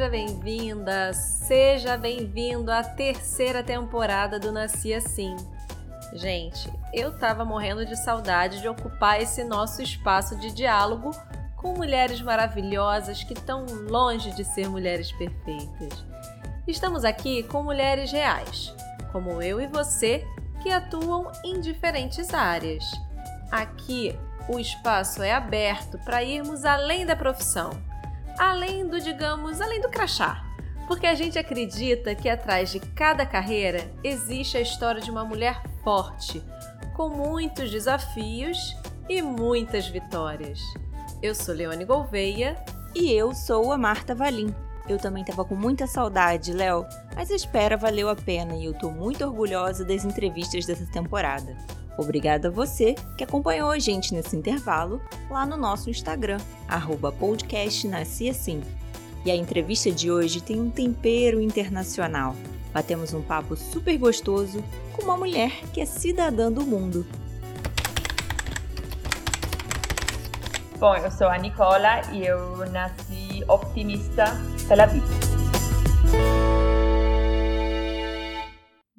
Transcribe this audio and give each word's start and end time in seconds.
Seja 0.00 0.10
bem-vinda, 0.12 1.12
seja 1.12 1.96
bem-vindo 1.98 2.72
à 2.72 2.82
terceira 2.82 3.62
temporada 3.62 4.40
do 4.40 4.50
Nasci 4.50 4.94
Assim. 4.94 5.36
Gente, 6.14 6.72
eu 6.94 7.18
tava 7.18 7.44
morrendo 7.44 7.84
de 7.84 7.94
saudade 7.96 8.62
de 8.62 8.68
ocupar 8.68 9.20
esse 9.20 9.44
nosso 9.44 9.82
espaço 9.82 10.36
de 10.40 10.52
diálogo 10.52 11.10
com 11.54 11.74
mulheres 11.74 12.22
maravilhosas 12.22 13.22
que 13.22 13.34
estão 13.34 13.66
longe 13.90 14.30
de 14.30 14.42
ser 14.42 14.70
mulheres 14.70 15.12
perfeitas. 15.12 16.02
Estamos 16.66 17.04
aqui 17.04 17.42
com 17.42 17.62
mulheres 17.62 18.10
reais, 18.10 18.74
como 19.12 19.42
eu 19.42 19.60
e 19.60 19.66
você, 19.66 20.26
que 20.62 20.70
atuam 20.70 21.30
em 21.44 21.60
diferentes 21.60 22.32
áreas. 22.32 22.90
Aqui 23.52 24.18
o 24.48 24.58
espaço 24.58 25.22
é 25.22 25.34
aberto 25.34 25.98
para 25.98 26.24
irmos 26.24 26.64
além 26.64 27.04
da 27.04 27.14
profissão, 27.14 27.89
além 28.40 28.88
do, 28.88 28.98
digamos, 28.98 29.60
além 29.60 29.82
do 29.82 29.90
crachá. 29.90 30.42
Porque 30.88 31.06
a 31.06 31.14
gente 31.14 31.38
acredita 31.38 32.14
que 32.14 32.26
atrás 32.26 32.72
de 32.72 32.80
cada 32.80 33.26
carreira 33.26 33.92
existe 34.02 34.56
a 34.56 34.62
história 34.62 35.00
de 35.00 35.10
uma 35.10 35.26
mulher 35.26 35.62
forte, 35.84 36.42
com 36.96 37.10
muitos 37.10 37.70
desafios 37.70 38.74
e 39.10 39.20
muitas 39.20 39.86
vitórias. 39.88 40.58
Eu 41.22 41.34
sou 41.34 41.54
Leone 41.54 41.84
Gouveia. 41.84 42.56
E 42.92 43.12
eu 43.12 43.32
sou 43.34 43.70
a 43.70 43.78
Marta 43.78 44.14
Valim. 44.14 44.52
Eu 44.88 44.98
também 44.98 45.22
estava 45.22 45.44
com 45.44 45.54
muita 45.54 45.86
saudade, 45.86 46.52
Léo, 46.52 46.84
mas 47.14 47.30
a 47.30 47.36
espera 47.36 47.76
valeu 47.76 48.08
a 48.08 48.16
pena 48.16 48.56
e 48.56 48.64
eu 48.64 48.72
estou 48.72 48.90
muito 48.90 49.24
orgulhosa 49.24 49.84
das 49.84 50.04
entrevistas 50.04 50.66
dessa 50.66 50.86
temporada. 50.86 51.56
Obrigada 51.96 52.48
a 52.48 52.50
você 52.50 52.94
que 53.16 53.24
acompanhou 53.24 53.70
a 53.70 53.78
gente 53.78 54.14
nesse 54.14 54.36
intervalo 54.36 55.00
lá 55.30 55.44
no 55.44 55.56
nosso 55.56 55.90
Instagram, 55.90 56.38
arroba 56.66 57.14
Assim. 58.30 58.62
E 59.24 59.30
a 59.30 59.36
entrevista 59.36 59.90
de 59.90 60.10
hoje 60.10 60.40
tem 60.40 60.60
um 60.60 60.70
tempero 60.70 61.40
internacional. 61.40 62.34
Batemos 62.72 63.12
um 63.12 63.20
papo 63.20 63.56
super 63.56 63.96
gostoso 63.98 64.64
com 64.92 65.02
uma 65.02 65.16
mulher 65.16 65.50
que 65.72 65.80
é 65.80 65.84
cidadã 65.84 66.50
do 66.50 66.64
mundo. 66.64 67.06
Bom, 70.78 70.96
eu 70.96 71.10
sou 71.10 71.28
a 71.28 71.36
Nicola 71.36 72.00
e 72.12 72.24
eu 72.24 72.56
nasci 72.70 73.44
optimista 73.46 74.24
pela 74.66 74.86
vida. 74.86 75.06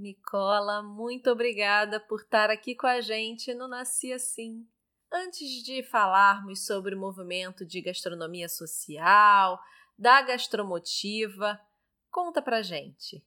Nicola, 0.02 0.82
muito 0.82 1.30
obrigada 1.30 2.00
por 2.00 2.22
estar 2.22 2.50
aqui 2.50 2.76
com 2.76 2.88
a 2.88 3.02
gente 3.02 3.54
no 3.54 3.68
Nasci 3.68 4.12
Assim. 4.12 4.66
Antes 5.14 5.64
de 5.64 5.84
falarmos 5.84 6.66
sobre 6.66 6.96
o 6.96 7.00
movimento 7.00 7.64
de 7.64 7.82
gastronomia 7.82 8.50
social, 8.50 9.60
da 9.98 10.24
gastromotiva, 10.24 11.60
conta 12.10 12.42
pra 12.42 12.64
gente. 12.64 13.24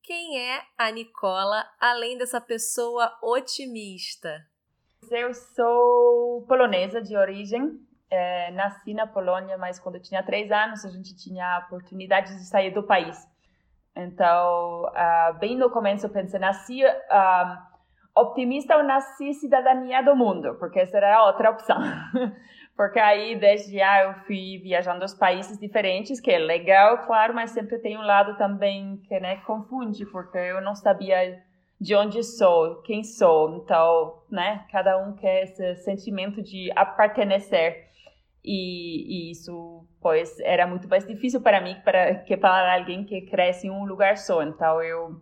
Quem 0.00 0.38
é 0.38 0.62
a 0.78 0.92
Nicola, 0.92 1.68
além 1.80 2.16
dessa 2.16 2.40
pessoa 2.40 3.18
otimista? 3.20 4.46
Eu 5.10 5.34
sou 5.34 6.44
polonesa 6.46 7.02
de 7.02 7.16
origem, 7.16 7.84
é, 8.08 8.52
nasci 8.52 8.94
na 8.94 9.08
Polônia, 9.08 9.58
mas 9.58 9.80
quando 9.80 9.96
eu 9.96 10.02
tinha 10.02 10.22
três 10.22 10.52
anos 10.52 10.84
a 10.84 10.90
gente 10.90 11.16
tinha 11.16 11.56
a 11.56 11.58
oportunidade 11.66 12.36
de 12.36 12.44
sair 12.44 12.72
do 12.72 12.84
país. 12.84 13.31
Então, 13.94 14.84
uh, 14.84 15.38
bem 15.38 15.56
no 15.56 15.70
começo 15.70 16.08
pensei, 16.08 16.40
nasci 16.40 16.82
uh, 16.84 17.72
optimista 18.14 18.76
ou 18.76 18.82
nasci 18.82 19.34
cidadania 19.34 20.02
do 20.02 20.16
mundo, 20.16 20.54
porque 20.58 20.80
essa 20.80 20.96
era 20.96 21.24
outra 21.26 21.50
opção. 21.50 21.78
porque 22.76 22.98
aí, 22.98 23.38
desde 23.38 23.78
já, 23.78 24.04
eu 24.04 24.14
fui 24.26 24.58
viajando 24.62 25.02
aos 25.02 25.14
países 25.14 25.58
diferentes, 25.58 26.20
que 26.20 26.30
é 26.30 26.38
legal, 26.38 27.04
claro, 27.06 27.34
mas 27.34 27.50
sempre 27.50 27.78
tem 27.78 27.98
um 27.98 28.02
lado 28.02 28.36
também 28.36 28.96
que 29.08 29.20
né, 29.20 29.36
confunde, 29.46 30.06
porque 30.06 30.38
eu 30.38 30.60
não 30.62 30.74
sabia 30.74 31.42
de 31.80 31.96
onde 31.96 32.22
sou, 32.22 32.80
quem 32.82 33.02
sou. 33.02 33.56
Então, 33.56 34.22
né, 34.30 34.64
cada 34.70 34.98
um 34.98 35.14
quer 35.14 35.44
esse 35.44 35.76
sentimento 35.76 36.40
de 36.40 36.70
pertencer. 36.96 37.91
E, 38.44 39.28
e, 39.28 39.30
isso, 39.30 39.86
pois, 40.00 40.38
era 40.40 40.66
muito 40.66 40.88
mais 40.88 41.06
difícil 41.06 41.40
para 41.40 41.60
mim 41.60 41.76
para, 41.84 42.16
que 42.16 42.36
para 42.36 42.74
alguém 42.74 43.04
que 43.04 43.22
cresce 43.22 43.68
em 43.68 43.70
um 43.70 43.84
lugar 43.84 44.16
só. 44.18 44.42
Então, 44.42 44.82
eu 44.82 45.20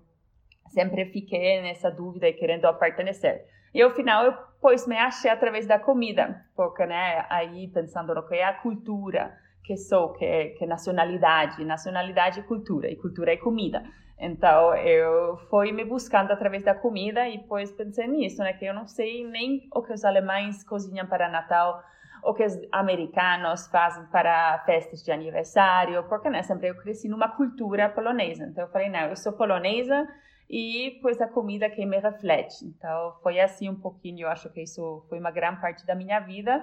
sempre 0.68 1.04
fiquei 1.06 1.60
nessa 1.60 1.90
dúvida 1.90 2.28
e 2.28 2.32
querendo 2.32 2.72
pertencer. 2.74 3.44
E 3.74 3.82
ao 3.82 3.90
final, 3.90 4.24
eu, 4.24 4.34
pois, 4.60 4.86
me 4.86 4.96
achei 4.96 5.30
através 5.30 5.66
da 5.66 5.78
comida, 5.78 6.44
porque, 6.56 6.84
né, 6.86 7.24
aí 7.28 7.68
pensando 7.68 8.14
no 8.14 8.26
que 8.26 8.34
é 8.34 8.44
a 8.44 8.54
cultura, 8.54 9.36
que 9.62 9.76
sou, 9.76 10.12
que 10.14 10.24
é, 10.24 10.48
que 10.50 10.64
é 10.64 10.66
nacionalidade, 10.66 11.64
nacionalidade 11.64 12.40
é 12.40 12.42
cultura, 12.42 12.90
e 12.90 12.96
cultura 12.96 13.32
é 13.32 13.36
comida. 13.36 13.84
Então, 14.18 14.74
eu 14.74 15.36
fui 15.48 15.72
me 15.72 15.84
buscando 15.84 16.30
através 16.32 16.62
da 16.62 16.74
comida 16.74 17.28
e, 17.28 17.38
pois, 17.38 17.70
pensei 17.72 18.06
nisso, 18.06 18.42
né, 18.42 18.52
que 18.52 18.64
eu 18.64 18.74
não 18.74 18.86
sei 18.86 19.24
nem 19.24 19.68
o 19.74 19.82
que 19.82 19.92
os 19.92 20.04
alemães 20.04 20.64
cozinham 20.64 21.06
para 21.06 21.28
Natal, 21.28 21.82
o 22.22 22.34
que 22.34 22.44
os 22.44 22.56
americanos 22.72 23.66
fazem 23.68 24.04
para 24.06 24.58
festas 24.64 25.02
de 25.02 25.10
aniversário, 25.10 26.02
porque 26.08 26.28
né, 26.30 26.42
sempre 26.42 26.68
eu 26.68 26.76
cresci 26.76 27.08
numa 27.08 27.28
cultura 27.28 27.88
polonesa. 27.88 28.44
Então 28.44 28.64
eu 28.64 28.70
falei, 28.70 28.88
não, 28.88 29.08
eu 29.08 29.16
sou 29.16 29.32
polonesa 29.32 30.06
e 30.48 30.98
pois 31.00 31.20
a 31.20 31.28
comida 31.28 31.70
que 31.70 31.84
me 31.86 31.98
reflete. 31.98 32.64
Então 32.64 33.14
foi 33.22 33.40
assim 33.40 33.68
um 33.68 33.80
pouquinho, 33.80 34.22
eu 34.22 34.28
acho 34.28 34.50
que 34.50 34.62
isso 34.62 35.04
foi 35.08 35.18
uma 35.18 35.30
grande 35.30 35.60
parte 35.60 35.86
da 35.86 35.94
minha 35.94 36.20
vida. 36.20 36.62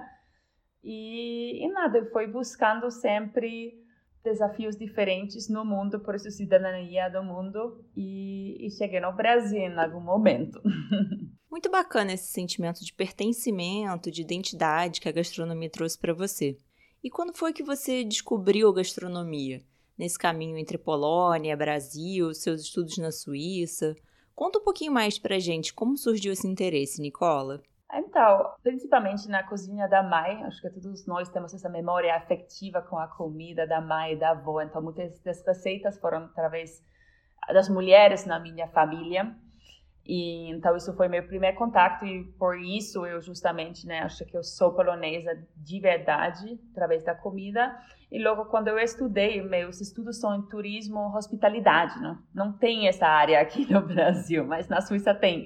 E, 0.83 1.65
e 1.65 1.71
nada, 1.71 1.97
eu 1.97 2.11
fui 2.11 2.27
buscando 2.27 2.89
sempre 2.91 3.73
desafios 4.27 4.75
diferentes 4.75 5.47
no 5.47 5.63
mundo, 5.63 5.99
por 5.99 6.15
isso 6.15 6.29
cidadania 6.29 7.09
do 7.09 7.23
mundo, 7.23 7.83
e, 7.95 8.67
e 8.67 8.71
cheguei 8.71 8.99
no 8.99 9.15
Brasil 9.15 9.59
em 9.59 9.77
algum 9.77 10.01
momento. 10.01 10.61
Muito 11.49 11.71
bacana 11.71 12.13
esse 12.13 12.27
sentimento 12.27 12.83
de 12.83 12.93
pertencimento, 12.93 14.11
de 14.11 14.21
identidade 14.21 14.99
que 14.99 15.07
a 15.07 15.13
gastronomia 15.13 15.69
trouxe 15.69 15.97
para 15.97 16.13
você. 16.13 16.57
E 17.03 17.09
quando 17.09 17.33
foi 17.33 17.53
que 17.53 17.63
você 17.63 18.03
descobriu 18.03 18.67
a 18.69 18.73
gastronomia? 18.73 19.63
Nesse 19.97 20.19
caminho 20.19 20.57
entre 20.57 20.77
Polônia, 20.77 21.55
Brasil, 21.55 22.33
seus 22.33 22.61
estudos 22.61 22.97
na 22.97 23.11
Suíça? 23.11 23.95
Conta 24.35 24.59
um 24.59 24.63
pouquinho 24.63 24.91
mais 24.91 25.17
pra 25.17 25.39
gente 25.39 25.73
como 25.73 25.97
surgiu 25.97 26.33
esse 26.33 26.47
interesse, 26.47 27.01
Nicola. 27.01 27.61
Então, 27.93 28.53
principalmente 28.61 29.29
na 29.29 29.43
cozinha 29.43 29.87
da 29.87 30.03
mãe, 30.03 30.43
acho 30.43 30.61
que 30.61 30.69
todos 30.69 31.07
nós 31.07 31.29
temos 31.29 31.53
essa 31.53 31.69
memória 31.69 32.15
afetiva 32.15 32.81
com 32.81 32.97
a 32.97 33.07
comida 33.07 33.65
da 33.65 33.79
mãe 33.79 34.13
e 34.13 34.19
da 34.19 34.31
avó. 34.31 34.61
Então, 34.61 34.81
muitas 34.81 35.19
das 35.21 35.45
receitas 35.45 35.97
foram 35.99 36.25
através 36.25 36.83
das 37.53 37.69
mulheres 37.69 38.25
na 38.25 38.39
minha 38.39 38.67
família. 38.67 39.33
E 40.05 40.49
então 40.51 40.75
isso 40.77 40.95
foi 40.95 41.09
meu 41.09 41.21
primeiro 41.27 41.57
contato 41.57 42.05
e 42.05 42.23
por 42.39 42.57
isso 42.57 43.05
eu 43.05 43.21
justamente, 43.21 43.85
né, 43.85 43.99
acho 43.99 44.25
que 44.25 44.37
eu 44.37 44.43
sou 44.43 44.73
polonesa 44.73 45.37
de 45.57 45.79
verdade 45.81 46.57
através 46.71 47.03
da 47.03 47.13
comida. 47.13 47.77
E 48.11 48.23
logo 48.23 48.45
quando 48.45 48.69
eu 48.69 48.79
estudei, 48.79 49.41
meus 49.41 49.81
estudos 49.81 50.19
são 50.19 50.35
em 50.35 50.41
turismo, 50.43 51.15
hospitalidade, 51.15 51.99
não? 52.01 52.17
Não 52.33 52.53
tem 52.53 52.87
essa 52.87 53.05
área 53.05 53.41
aqui 53.41 53.71
no 53.71 53.81
Brasil, 53.85 54.45
mas 54.45 54.67
na 54.67 54.81
Suíça 54.81 55.13
tem. 55.13 55.45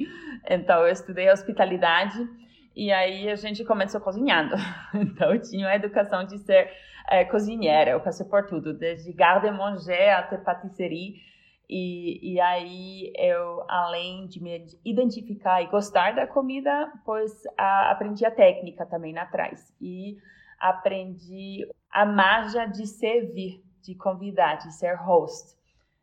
Então 0.49 0.81
eu 0.81 0.91
estudei 0.91 1.29
hospitalidade 1.31 2.19
e 2.75 2.91
aí 2.91 3.29
a 3.29 3.35
gente 3.35 3.63
começou 3.65 3.99
cozinhando. 3.99 4.55
Então 4.93 5.33
eu 5.33 5.41
tinha 5.41 5.67
a 5.67 5.75
educação 5.75 6.23
de 6.23 6.37
ser 6.39 6.71
é, 7.09 7.25
cozinheira, 7.25 7.91
eu 7.91 7.99
passei 7.99 8.25
por 8.25 8.45
tudo, 8.45 8.73
desde 8.73 9.11
garde-manger 9.11 10.17
até 10.17 10.37
patisserie 10.37 11.15
e, 11.71 12.33
e 12.33 12.39
aí 12.41 13.13
eu, 13.15 13.63
além 13.69 14.27
de 14.27 14.43
me 14.43 14.65
identificar 14.83 15.61
e 15.61 15.67
gostar 15.67 16.13
da 16.13 16.27
comida, 16.27 16.91
pois 17.05 17.31
a, 17.57 17.91
aprendi 17.91 18.25
a 18.25 18.29
técnica 18.29 18.85
também 18.85 19.17
atrás. 19.17 19.73
E 19.79 20.17
aprendi 20.61 21.67
a 21.91 22.05
magia 22.05 22.67
de 22.67 22.85
servir, 22.85 23.61
de 23.81 23.95
convidar, 23.95 24.55
de 24.55 24.71
ser 24.73 24.95
host. 24.95 25.57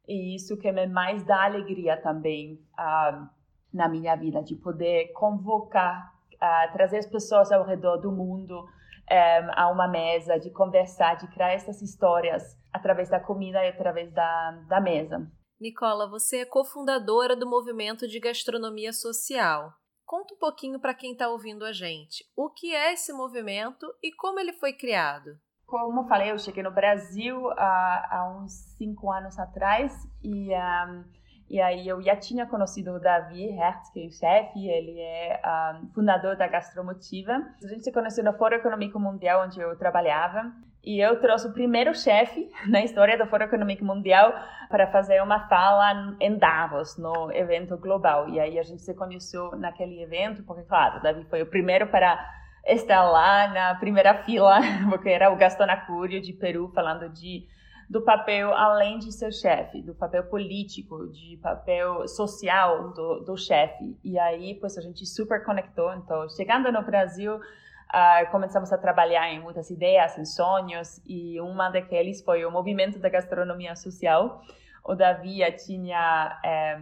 E 0.06 0.34
isso 0.34 0.58
que 0.58 0.70
me 0.72 0.87
mais 0.87 1.25
dá 1.25 1.44
alegria 1.44 1.96
também 1.96 2.60
uh, 2.78 3.28
na 3.72 3.88
minha 3.88 4.16
vida, 4.16 4.43
de 4.43 4.56
poder 4.56 5.12
convocar, 5.12 6.12
uh, 6.34 6.72
trazer 6.72 6.99
as 6.99 7.06
pessoas 7.06 7.52
ao 7.52 7.64
redor 7.64 7.99
do 7.99 8.10
mundo 8.10 8.66
eh, 9.10 9.46
a 9.55 9.70
uma 9.70 9.88
mesa, 9.88 10.38
de 10.38 10.50
conversar, 10.50 11.16
de 11.16 11.26
criar 11.28 11.52
essas 11.52 11.81
histórias 11.81 12.58
através 12.70 13.08
da 13.08 13.19
comida 13.19 13.64
e 13.64 13.69
através 13.69 14.12
da, 14.12 14.50
da 14.69 14.81
mesa. 14.81 15.26
Nicola, 15.58 16.08
você 16.08 16.38
é 16.38 16.44
cofundadora 16.44 17.34
do 17.34 17.49
movimento 17.49 18.06
de 18.06 18.20
gastronomia 18.20 18.93
social. 18.93 19.72
Conta 20.08 20.32
um 20.32 20.38
pouquinho 20.38 20.81
para 20.81 20.94
quem 20.94 21.12
está 21.12 21.28
ouvindo 21.28 21.66
a 21.66 21.72
gente. 21.75 22.25
O 22.34 22.49
que 22.49 22.75
é 22.75 22.94
esse 22.94 23.12
movimento 23.12 23.87
e 24.02 24.10
como 24.10 24.40
ele 24.40 24.55
foi 24.55 24.72
criado? 24.72 25.38
Como 25.66 26.08
falei, 26.08 26.31
eu 26.31 26.38
cheguei 26.38 26.62
no 26.62 26.70
Brasil 26.70 27.50
há, 27.50 28.08
há 28.10 28.38
uns 28.38 28.52
cinco 28.78 29.12
anos 29.12 29.38
atrás 29.38 29.93
e 30.25 30.49
um, 30.55 31.05
E 31.50 31.61
aí 31.61 31.89
eu 31.89 32.00
já 32.03 32.15
tinha 32.15 32.47
conhecido 32.47 32.93
o 32.93 33.00
Davi 33.00 33.47
Hertz, 33.50 33.91
que 33.91 34.05
é 34.05 34.06
o 34.06 34.11
chefe, 34.11 34.69
ele 34.69 35.00
é 35.00 35.41
um, 35.81 35.89
fundador 35.95 36.37
da 36.37 36.47
Gastromotiva. 36.47 37.33
A 37.33 37.67
gente 37.67 37.83
se 37.83 37.93
conheceu 37.93 38.23
no 38.23 38.35
Fórum 38.35 38.56
Econômico 38.56 39.00
Mundial, 39.00 39.45
onde 39.47 39.59
eu 39.59 39.75
trabalhava. 39.77 40.53
E 40.85 41.00
eu 41.00 41.19
trouxe 41.21 41.49
o 41.49 41.53
primeiro 41.53 41.95
chefe 41.95 42.50
na 42.69 42.83
história 42.83 43.17
do 43.17 43.27
Fórum 43.27 43.47
Econômico 43.47 43.85
Mundial 43.85 44.33
para 44.69 44.87
fazer 44.89 45.23
uma 45.23 45.49
fala 45.49 46.17
em 46.21 46.37
Davos, 46.37 46.99
no 46.99 47.33
evento 47.33 47.79
global. 47.79 48.29
E 48.29 48.39
aí 48.39 48.59
a 48.59 48.62
gente 48.62 48.83
se 48.83 48.94
conheceu 48.94 49.53
naquele 49.53 50.03
evento, 50.03 50.43
porque, 50.44 50.65
claro, 50.65 51.03
Davi 51.03 51.25
foi 51.31 51.41
o 51.41 51.47
primeiro 51.47 51.87
para 51.87 52.19
estar 52.67 53.03
lá 53.05 53.49
na 53.49 53.75
primeira 53.77 54.23
fila, 54.25 54.61
porque 54.91 55.09
era 55.09 55.31
o 55.31 55.37
Gaston 55.37 55.65
Acúrio 55.65 56.21
de 56.21 56.35
Peru 56.35 56.71
falando 56.75 57.09
de 57.09 57.47
do 57.88 58.02
papel, 58.02 58.52
além 58.52 58.99
de 58.99 59.11
ser 59.11 59.32
chefe, 59.32 59.81
do 59.81 59.94
papel 59.94 60.25
político, 60.25 61.08
de 61.08 61.38
papel 61.43 62.06
social 62.06 62.93
do, 62.93 63.20
do 63.20 63.37
chefe. 63.37 63.99
E 64.05 64.19
aí, 64.19 64.58
pois, 64.61 64.76
a 64.76 64.82
gente 64.82 65.06
super 65.06 65.43
conectou. 65.44 65.94
Então, 65.94 66.29
chegando 66.29 66.70
no 66.70 66.82
Brasil, 66.82 67.37
uh, 67.37 68.31
começamos 68.31 68.70
a 68.73 68.79
trabalhar 68.79 69.31
em 69.31 69.40
muitas 69.40 69.70
ideias, 69.70 70.19
em 70.19 70.25
sonhos, 70.26 71.00
e 71.06 71.40
uma 71.40 71.70
daqueles 71.70 72.23
foi 72.23 72.44
o 72.44 72.50
movimento 72.50 72.99
da 72.99 73.08
gastronomia 73.08 73.75
social. 73.75 74.43
O 74.84 74.94
Davi 74.94 75.41
tinha 75.64 76.38
é, 76.44 76.79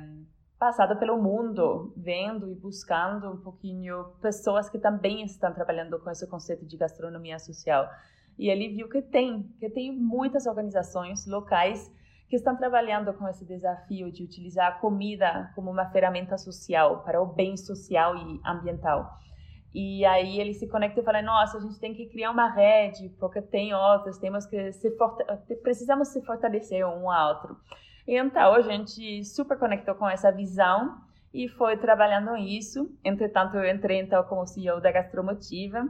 passado 0.58 0.98
pelo 0.98 1.22
mundo, 1.22 1.92
vendo 1.96 2.50
e 2.50 2.54
buscando 2.54 3.30
um 3.30 3.36
pouquinho 3.36 4.04
pessoas 4.20 4.68
que 4.68 4.78
também 4.78 5.22
estão 5.24 5.52
trabalhando 5.52 5.98
com 6.00 6.10
esse 6.10 6.26
conceito 6.28 6.66
de 6.66 6.76
gastronomia 6.76 7.38
social. 7.38 7.88
E 8.38 8.48
ele 8.50 8.68
viu 8.68 8.88
que 8.88 9.02
tem, 9.02 9.42
que 9.58 9.70
tem 9.70 9.92
muitas 9.92 10.46
organizações 10.46 11.26
locais 11.26 11.90
que 12.28 12.36
estão 12.36 12.56
trabalhando 12.56 13.12
com 13.14 13.28
esse 13.28 13.44
desafio 13.44 14.10
de 14.10 14.24
utilizar 14.24 14.68
a 14.68 14.78
comida 14.78 15.50
como 15.54 15.70
uma 15.70 15.90
ferramenta 15.90 16.36
social 16.36 17.02
para 17.02 17.22
o 17.22 17.26
bem 17.26 17.56
social 17.56 18.16
e 18.16 18.40
ambiental. 18.44 19.18
E 19.72 20.04
aí 20.06 20.40
ele 20.40 20.54
se 20.54 20.66
conecta 20.66 21.00
e 21.00 21.04
fala: 21.04 21.22
nossa, 21.22 21.58
a 21.58 21.60
gente 21.60 21.78
tem 21.78 21.94
que 21.94 22.06
criar 22.06 22.30
uma 22.30 22.48
rede, 22.48 23.10
porque 23.20 23.40
tem 23.40 23.74
outras, 23.74 24.18
temos 24.18 24.46
que 24.46 24.72
se 24.72 24.90
precisamos 25.62 26.08
se 26.08 26.22
fortalecer 26.22 26.86
um 26.86 27.10
ao 27.10 27.34
outro. 27.34 27.56
Então 28.08 28.54
a 28.54 28.62
gente 28.62 29.24
super 29.24 29.58
conectou 29.58 29.94
com 29.94 30.08
essa 30.08 30.32
visão 30.32 30.96
e 31.32 31.48
foi 31.48 31.76
trabalhando 31.76 32.36
isso. 32.36 32.90
Entretanto, 33.04 33.56
eu 33.56 33.70
entrei 33.70 34.00
então 34.00 34.22
como 34.24 34.46
CEO 34.46 34.80
da 34.80 34.90
Gastromotiva 34.90 35.86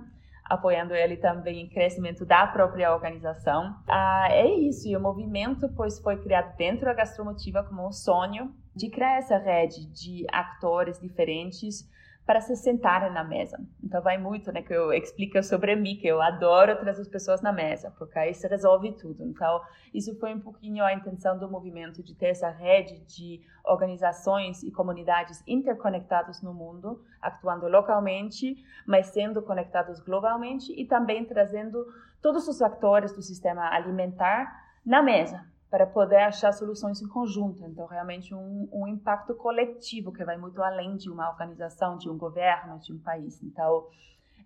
apoiando 0.49 0.95
ele 0.95 1.17
também 1.17 1.63
em 1.63 1.69
crescimento 1.69 2.25
da 2.25 2.47
própria 2.47 2.93
organização. 2.93 3.77
Ah, 3.89 4.29
é 4.31 4.47
isso, 4.47 4.89
e 4.89 4.97
o 4.97 5.01
movimento 5.01 5.69
pois 5.77 5.99
foi 6.01 6.17
criado 6.17 6.57
dentro 6.57 6.87
da 6.87 6.95
Gastromotiva 6.95 7.63
como 7.65 7.87
um 7.87 7.93
sonho 7.93 8.55
de 8.75 8.91
criar 8.91 9.19
essa 9.19 9.39
rede 9.39 9.87
de 9.87 10.27
atores 10.31 11.01
diferentes 11.01 11.89
para 12.27 12.41
se 12.41 12.57
sentarem 12.57 13.13
na 13.13 13.23
mesa. 13.23 13.57
Então 13.83 14.03
vai 14.03 14.19
muito, 14.19 14.51
né, 14.51 14.61
que 14.61 14.75
eu 14.75 14.93
explico 14.93 15.41
sobre 15.45 15.77
mim, 15.77 15.97
que 15.97 16.09
eu 16.09 16.21
adoro 16.21 16.77
trazer 16.77 17.03
as 17.03 17.09
pessoas 17.09 17.41
na 17.41 17.53
mesa, 17.53 17.95
porque 17.97 18.19
aí 18.19 18.35
se 18.35 18.49
resolve 18.49 18.93
tudo. 18.93 19.25
Então, 19.25 19.63
isso 19.95 20.19
foi 20.19 20.35
um 20.35 20.41
pouquinho 20.41 20.85
a 20.85 20.93
intenção 20.93 21.39
do 21.39 21.49
movimento 21.49 22.03
de 22.03 22.17
ter 22.17 22.27
essa 22.27 22.51
rede 22.51 22.99
de 23.07 23.41
organizações 23.65 24.65
e 24.65 24.73
comunidades 24.73 25.41
interconectadas 25.47 26.43
no 26.43 26.53
mundo, 26.53 27.01
atuando 27.23 27.69
localmente, 27.69 28.57
mas 28.85 29.07
sendo 29.07 29.41
conectados 29.41 30.01
globalmente 30.01 30.73
e 30.73 30.85
também 30.85 31.25
trazendo 31.25 31.87
todos 32.21 32.49
os 32.49 32.61
atores 32.61 33.13
do 33.13 33.23
sistema 33.23 33.71
alimentar 33.73 34.53
na 34.85 35.01
mesa, 35.01 35.47
para 35.71 35.87
poder 35.87 36.17
achar 36.17 36.53
soluções 36.53 37.01
em 37.03 37.09
conjunto. 37.09 37.65
Então, 37.65 37.87
realmente, 37.87 38.35
um, 38.35 38.69
um, 38.73 38.87
impacto 38.87 39.35
coletivo 39.35 40.13
que 40.13 40.25
vai 40.25 40.37
muito 40.37 40.63
além 40.63 40.97
de 40.97 41.11
uma 41.11 41.29
organização, 41.29 41.99
de 41.99 42.09
um 42.09 42.17
governo, 42.17 42.79
de 42.79 42.93
um 42.93 42.99
país. 42.99 43.43
Então, 43.43 43.87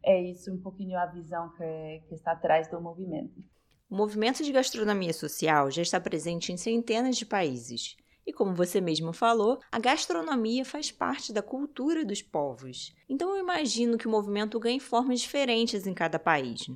é 0.02 0.20
isso 0.20 0.52
um 0.52 0.60
pouquinho 0.60 0.98
a 0.98 1.06
visão 1.06 1.50
que, 1.50 2.02
que 2.08 2.14
está 2.14 2.32
atrás 2.32 2.68
do 2.68 2.80
movimento. 2.80 3.42
O 3.88 3.96
movimento 3.96 4.42
de 4.42 4.52
gastronomia 4.52 5.12
social 5.12 5.70
já 5.70 5.82
está 5.82 6.00
presente 6.00 6.52
em 6.52 6.56
centenas 6.56 7.16
de 7.16 7.26
países. 7.26 7.96
E 8.26 8.32
como 8.32 8.54
você 8.54 8.80
mesmo 8.80 9.12
falou, 9.12 9.58
a 9.72 9.78
gastronomia 9.78 10.64
faz 10.64 10.92
parte 10.92 11.32
da 11.32 11.42
cultura 11.42 12.04
dos 12.04 12.22
povos. 12.22 12.94
Então 13.08 13.30
eu 13.30 13.42
imagino 13.42 13.98
que 13.98 14.06
o 14.06 14.10
movimento 14.10 14.60
ganhe 14.60 14.78
formas 14.78 15.20
diferentes 15.20 15.86
em 15.86 15.92
cada 15.92 16.18
país. 16.18 16.70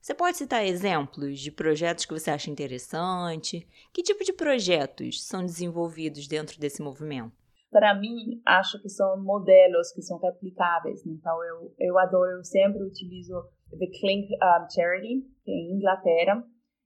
Você 0.00 0.14
pode 0.14 0.36
citar 0.36 0.64
exemplos 0.64 1.38
de 1.38 1.50
projetos 1.50 2.04
que 2.04 2.14
você 2.14 2.30
acha 2.30 2.50
interessante? 2.50 3.66
Que 3.92 4.02
tipo 4.02 4.24
de 4.24 4.32
projetos 4.32 5.26
são 5.26 5.44
desenvolvidos 5.44 6.26
dentro 6.26 6.58
desse 6.58 6.80
movimento? 6.80 7.32
Para 7.70 7.94
mim, 7.94 8.40
acho 8.46 8.80
que 8.80 8.88
são 8.88 9.22
modelos 9.22 9.92
que 9.92 10.00
são 10.00 10.18
replicáveis. 10.18 11.04
Então, 11.04 11.44
eu, 11.44 11.74
eu 11.78 11.98
adoro, 11.98 12.30
eu 12.38 12.44
sempre 12.44 12.82
utilizo 12.82 13.34
The 13.70 13.86
Clink 14.00 14.28
um, 14.34 14.70
Charity, 14.70 15.26
que 15.44 15.50
é 15.50 15.54
em 15.54 15.76
Inglaterra, 15.76 16.42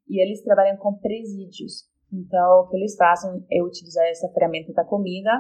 e 0.09 0.21
eles 0.21 0.43
trabalham 0.43 0.77
com 0.79 0.99
presídios. 0.99 1.89
Então, 2.13 2.61
o 2.61 2.69
que 2.69 2.77
eles 2.77 2.97
fazem 2.97 3.47
é 3.51 3.63
utilizar 3.63 4.05
essa 4.07 4.29
ferramenta 4.33 4.73
da 4.73 4.85
comida 4.85 5.31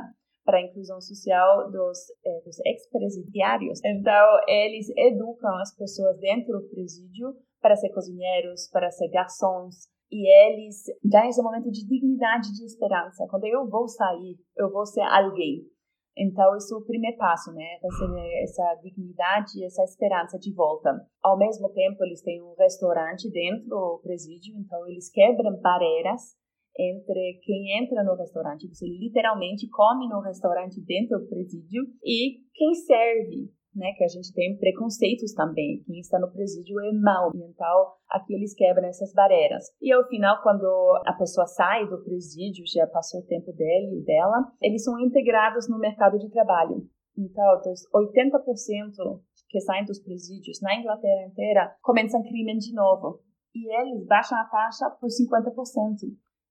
para 0.44 0.58
a 0.58 0.62
inclusão 0.62 1.00
social 1.00 1.70
dos, 1.70 1.98
eh, 2.24 2.42
dos 2.44 2.58
ex-presidiários. 2.64 3.80
Então, 3.84 4.26
eles 4.48 4.88
educam 4.96 5.54
as 5.60 5.74
pessoas 5.76 6.18
dentro 6.18 6.52
do 6.52 6.68
presídio 6.68 7.34
para 7.62 7.76
ser 7.76 7.90
cozinheiros, 7.90 8.68
para 8.70 8.90
ser 8.90 9.08
garçons, 9.08 9.88
e 10.10 10.28
eles 10.28 10.84
dão 11.02 11.24
esse 11.26 11.40
momento 11.40 11.70
de 11.70 11.86
dignidade, 11.86 12.52
de 12.52 12.66
esperança. 12.66 13.26
Quando 13.30 13.46
eu 13.46 13.66
vou 13.66 13.88
sair, 13.88 14.36
eu 14.56 14.70
vou 14.70 14.84
ser 14.84 15.00
alguém. 15.00 15.62
Então, 16.14 16.54
isso 16.56 16.74
é 16.74 16.76
o 16.76 16.84
primeiro 16.84 17.16
passo, 17.16 17.50
né? 17.52 17.78
Receber 17.82 18.42
essa 18.42 18.74
dignidade, 18.82 19.64
essa 19.64 19.82
esperança 19.84 20.38
de 20.38 20.52
volta. 20.52 20.90
Ao 21.22 21.38
mesmo 21.38 21.70
tempo, 21.72 22.04
eles 22.04 22.20
têm 22.20 22.42
um 22.42 22.54
restaurante 22.58 23.30
dentro 23.30 23.66
do 23.66 24.00
presídio, 24.02 24.54
então 24.58 24.86
eles 24.88 25.10
quebram 25.10 25.58
barreiras 25.62 26.36
entre 26.78 27.40
quem 27.42 27.78
entra 27.78 28.02
no 28.02 28.14
restaurante, 28.16 28.66
você 28.68 28.86
literalmente 28.86 29.68
come 29.68 30.08
no 30.08 30.20
restaurante 30.20 30.80
dentro 30.82 31.18
do 31.18 31.28
presídio, 31.28 31.82
e 32.02 32.40
quem 32.54 32.74
serve 32.74 33.50
né, 33.74 33.92
que 33.96 34.04
a 34.04 34.08
gente 34.08 34.32
tem 34.32 34.56
preconceitos 34.56 35.32
também. 35.32 35.82
Quem 35.86 36.00
está 36.00 36.18
no 36.18 36.30
presídio 36.30 36.78
é 36.80 36.92
mal. 36.92 37.30
Então, 37.34 37.92
aqui 38.08 38.34
eles 38.34 38.54
quebram 38.54 38.88
essas 38.88 39.12
barreiras. 39.12 39.64
E 39.80 39.92
ao 39.92 40.06
final, 40.08 40.42
quando 40.42 40.66
a 41.06 41.12
pessoa 41.14 41.46
sai 41.46 41.88
do 41.88 42.02
presídio, 42.02 42.64
já 42.66 42.86
passou 42.86 43.20
o 43.20 43.26
tempo 43.26 43.52
dele 43.52 44.00
e 44.00 44.04
dela, 44.04 44.52
eles 44.60 44.84
são 44.84 44.98
integrados 45.00 45.68
no 45.68 45.78
mercado 45.78 46.18
de 46.18 46.30
trabalho. 46.30 46.86
Então, 47.16 47.44
80% 47.94 49.20
que 49.48 49.60
saem 49.60 49.84
dos 49.84 50.00
presídios 50.00 50.60
na 50.62 50.74
Inglaterra 50.76 51.26
inteira 51.26 51.76
começam 51.82 52.22
crime 52.22 52.56
de 52.58 52.74
novo. 52.74 53.20
E 53.54 53.74
eles 53.80 54.06
baixam 54.06 54.38
a 54.38 54.44
taxa 54.44 54.88
por 54.98 55.08
50%. 55.08 55.52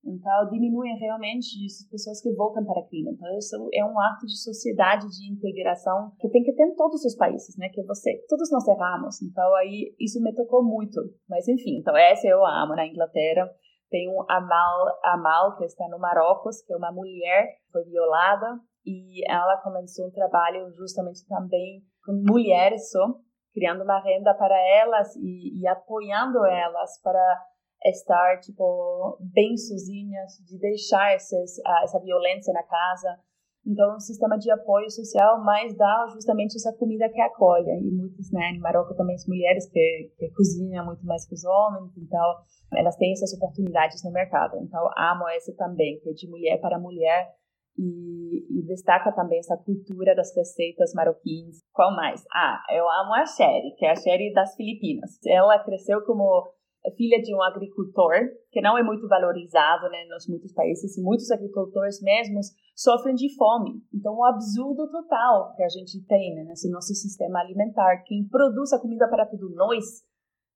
Então, 0.04 0.50
diminuem 0.50 0.98
realmente 0.98 1.64
as 1.66 1.88
pessoas 1.90 2.22
que 2.22 2.34
voltam 2.34 2.66
para 2.66 2.86
crime. 2.88 3.12
Então, 3.12 3.38
isso 3.38 3.56
é 3.74 3.86
um 3.86 4.00
ato 4.00 4.26
de 4.26 4.36
sociedade, 4.42 5.08
de 5.08 5.32
integração, 5.32 6.12
que 6.20 6.30
tem 6.30 6.44
que 6.44 6.54
ter 6.54 6.64
em 6.64 6.76
todos 6.76 7.06
os 7.06 7.16
países, 7.16 7.56
né? 7.58 7.70
Que 7.70 7.84
você, 7.84 8.18
todos 8.28 8.50
nós 8.52 8.68
erramos. 8.68 9.22
Então, 9.22 9.54
aí, 9.56 9.94
isso 10.00 10.22
me 10.22 10.34
tocou 10.34 10.64
muito. 10.64 11.00
Mas, 11.30 11.48
enfim, 11.48 11.78
então, 11.80 11.96
essa 11.96 12.28
eu 12.28 12.44
amo 12.44 12.76
na 12.76 12.88
Inglaterra. 12.88 13.48
Tem 13.90 14.10
um 14.10 14.24
Amal, 14.28 14.88
Amal, 15.04 15.58
que 15.58 15.66
está 15.66 15.88
no 15.90 16.00
Marrocos, 16.00 16.62
que 16.64 16.74
é 16.74 16.78
uma 16.78 16.92
mulher 16.92 17.46
que 17.66 17.72
foi 17.72 17.84
violada. 17.84 18.60
E 18.84 19.30
ela 19.30 19.58
começou 19.58 20.08
um 20.08 20.12
trabalho 20.12 20.72
justamente 20.74 21.28
também 21.28 21.84
com 22.04 22.14
mulheres 22.28 22.90
só, 22.90 23.14
criando 23.54 23.84
uma 23.84 24.00
renda 24.00 24.34
para 24.34 24.58
elas 24.58 25.16
e, 25.18 25.62
e 25.62 25.68
apoiando 25.68 26.44
elas 26.46 27.00
para 27.04 27.44
estar 27.86 28.40
tipo 28.40 29.18
bem 29.34 29.58
sozinhas, 29.58 30.38
de 30.46 30.60
deixar 30.60 31.14
essas, 31.14 31.58
essa 31.84 32.00
violência 32.00 32.54
na 32.54 32.64
casa. 32.64 33.18
Então, 33.66 33.96
um 33.96 34.00
sistema 34.00 34.38
de 34.38 34.50
apoio 34.52 34.90
social 34.90 35.44
mais 35.44 35.76
dá 35.78 36.08
justamente 36.14 36.56
essa 36.56 36.74
comida 36.78 37.08
que 37.10 37.22
acolhe. 37.22 37.70
E 37.70 37.92
muitas, 37.92 38.32
né, 38.32 38.52
em 38.52 38.60
Marrocos 38.60 38.98
também 38.98 39.16
as 39.16 39.28
mulheres 39.28 39.70
que, 39.70 40.12
que 40.18 40.30
cozinham 40.32 40.86
muito 40.86 41.06
mais 41.06 41.28
que 41.28 41.36
os 41.36 41.44
homens, 41.44 41.96
então 41.96 42.36
elas 42.74 42.96
têm 42.96 43.12
essas 43.12 43.34
oportunidades 43.34 44.04
no 44.04 44.12
mercado. 44.12 44.58
Então, 44.62 44.90
amo 44.98 45.30
esse 45.30 45.56
também, 45.56 46.00
que 46.00 46.10
é 46.10 46.14
de 46.14 46.28
mulher 46.28 46.60
para 46.60 46.80
mulher 46.80 47.30
e, 47.78 48.60
e, 48.60 48.66
destaca 48.66 49.12
também 49.12 49.40
essa 49.40 49.58
cultura 49.58 50.16
das 50.16 50.36
receitas 50.36 50.94
marroquinas. 50.94 51.58
Qual 51.74 51.96
mais? 51.96 52.24
Ah, 52.34 52.64
eu 52.70 52.84
amo 52.90 53.14
a 53.14 53.26
Sherry, 53.26 53.76
que 53.78 53.86
é 53.86 53.92
a 53.92 53.96
Sherry 53.96 54.34
das 54.34 54.56
Filipinas. 54.56 55.20
Ela 55.26 55.64
cresceu 55.64 56.02
como 56.04 56.24
é 56.24 56.61
filha 56.96 57.22
de 57.22 57.36
um 57.36 57.42
agricultor, 57.44 58.14
que 58.52 58.62
não 58.62 58.78
é 58.78 58.84
muito 58.84 59.08
valorizado 59.08 59.88
né, 59.90 60.06
nos 60.10 60.28
muitos 60.28 60.52
países, 60.54 60.98
e 60.98 61.02
muitos 61.02 61.30
agricultores 61.30 62.02
mesmos 62.02 62.48
sofrem 62.76 63.14
de 63.14 63.34
fome. 63.36 63.82
Então, 63.94 64.16
o 64.16 64.26
absurdo 64.26 64.90
total 64.90 65.54
que 65.56 65.64
a 65.64 65.70
gente 65.70 66.04
tem 66.08 66.36
né, 66.36 66.44
nesse 66.46 66.70
nosso 66.72 66.94
sistema 66.96 67.40
alimentar, 67.40 68.04
quem 68.06 68.28
produz 68.28 68.74
a 68.74 68.80
comida 68.80 69.08
para 69.08 69.28
tudo 69.28 69.54
nós, 69.54 70.04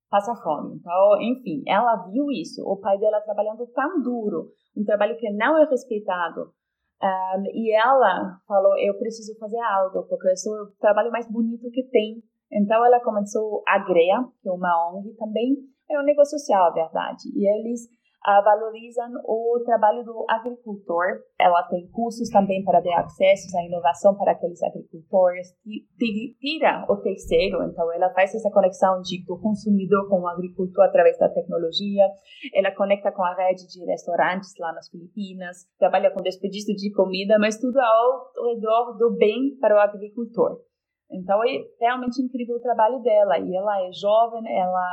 passa 0.09 0.35
fome. 0.35 0.77
Então, 0.77 1.21
enfim, 1.21 1.63
ela 1.67 2.07
viu 2.07 2.31
isso, 2.31 2.63
o 2.65 2.77
pai 2.77 2.97
dela 2.97 3.21
trabalhando 3.21 3.67
tão 3.67 4.01
duro, 4.01 4.49
um 4.75 4.83
trabalho 4.83 5.17
que 5.17 5.29
não 5.31 5.57
é 5.57 5.65
respeitado 5.65 6.53
Um, 7.03 7.43
e 7.53 7.75
ela 7.75 8.39
falou, 8.47 8.77
eu 8.79 8.97
preciso 8.97 9.37
fazer 9.37 9.59
algo, 9.59 10.07
porque 10.07 10.29
esse 10.29 10.49
é 10.49 10.53
o 10.53 10.71
trabalho 10.79 11.11
mais 11.11 11.29
bonito 11.29 11.69
que 11.69 11.83
tem. 11.89 12.23
Então 12.49 12.85
ela 12.85 13.01
começou 13.01 13.63
a 13.67 13.79
GREA, 13.79 14.23
que 14.41 14.47
é 14.47 14.51
uma 14.51 14.93
ONG 14.93 15.13
também, 15.17 15.57
é 15.89 15.99
um 15.99 16.03
negócio 16.03 16.37
social, 16.37 16.67
a 16.67 16.73
verdade. 16.73 17.29
E 17.33 17.47
eles 17.47 17.89
uh, 18.25 18.43
valorizam 18.43 19.09
o 19.23 19.61
trabalho 19.63 20.03
do 20.03 20.25
agricultor. 20.27 21.21
Ela 21.39 21.63
tem 21.63 21.87
cursos 21.91 22.29
também 22.29 22.63
para 22.63 22.81
dar 22.81 23.01
acesso 23.01 23.55
à 23.57 23.63
inovação 23.63 24.15
para 24.17 24.31
aqueles 24.31 24.61
agricultores. 24.63 25.49
E 25.65 25.85
tira 26.39 26.85
o 26.89 26.97
terceiro, 26.97 27.63
então 27.63 27.91
ela 27.93 28.09
faz 28.13 28.33
essa 28.33 28.49
conexão 28.51 28.99
de, 29.01 29.23
do 29.25 29.39
consumidor 29.39 30.09
com 30.09 30.21
o 30.21 30.27
agricultor 30.27 30.85
através 30.85 31.17
da 31.19 31.29
tecnologia. 31.29 32.05
Ela 32.53 32.71
conecta 32.71 33.11
com 33.11 33.23
a 33.23 33.35
rede 33.35 33.67
de 33.67 33.85
restaurantes 33.85 34.53
lá 34.59 34.73
nas 34.73 34.89
Filipinas. 34.89 35.67
Trabalha 35.77 36.11
com 36.11 36.21
desperdício 36.21 36.75
de 36.75 36.91
comida, 36.91 37.37
mas 37.39 37.59
tudo 37.59 37.79
ao 37.79 38.31
redor 38.49 38.97
do 38.97 39.15
bem 39.15 39.55
para 39.61 39.75
o 39.75 39.79
agricultor. 39.79 40.59
Então 41.11 41.43
é 41.43 41.61
realmente 41.79 42.19
incrível 42.21 42.55
o 42.55 42.61
trabalho 42.61 42.99
dela. 43.01 43.37
E 43.37 43.55
ela 43.55 43.87
é 43.87 43.91
jovem, 43.91 44.41
ela 44.57 44.89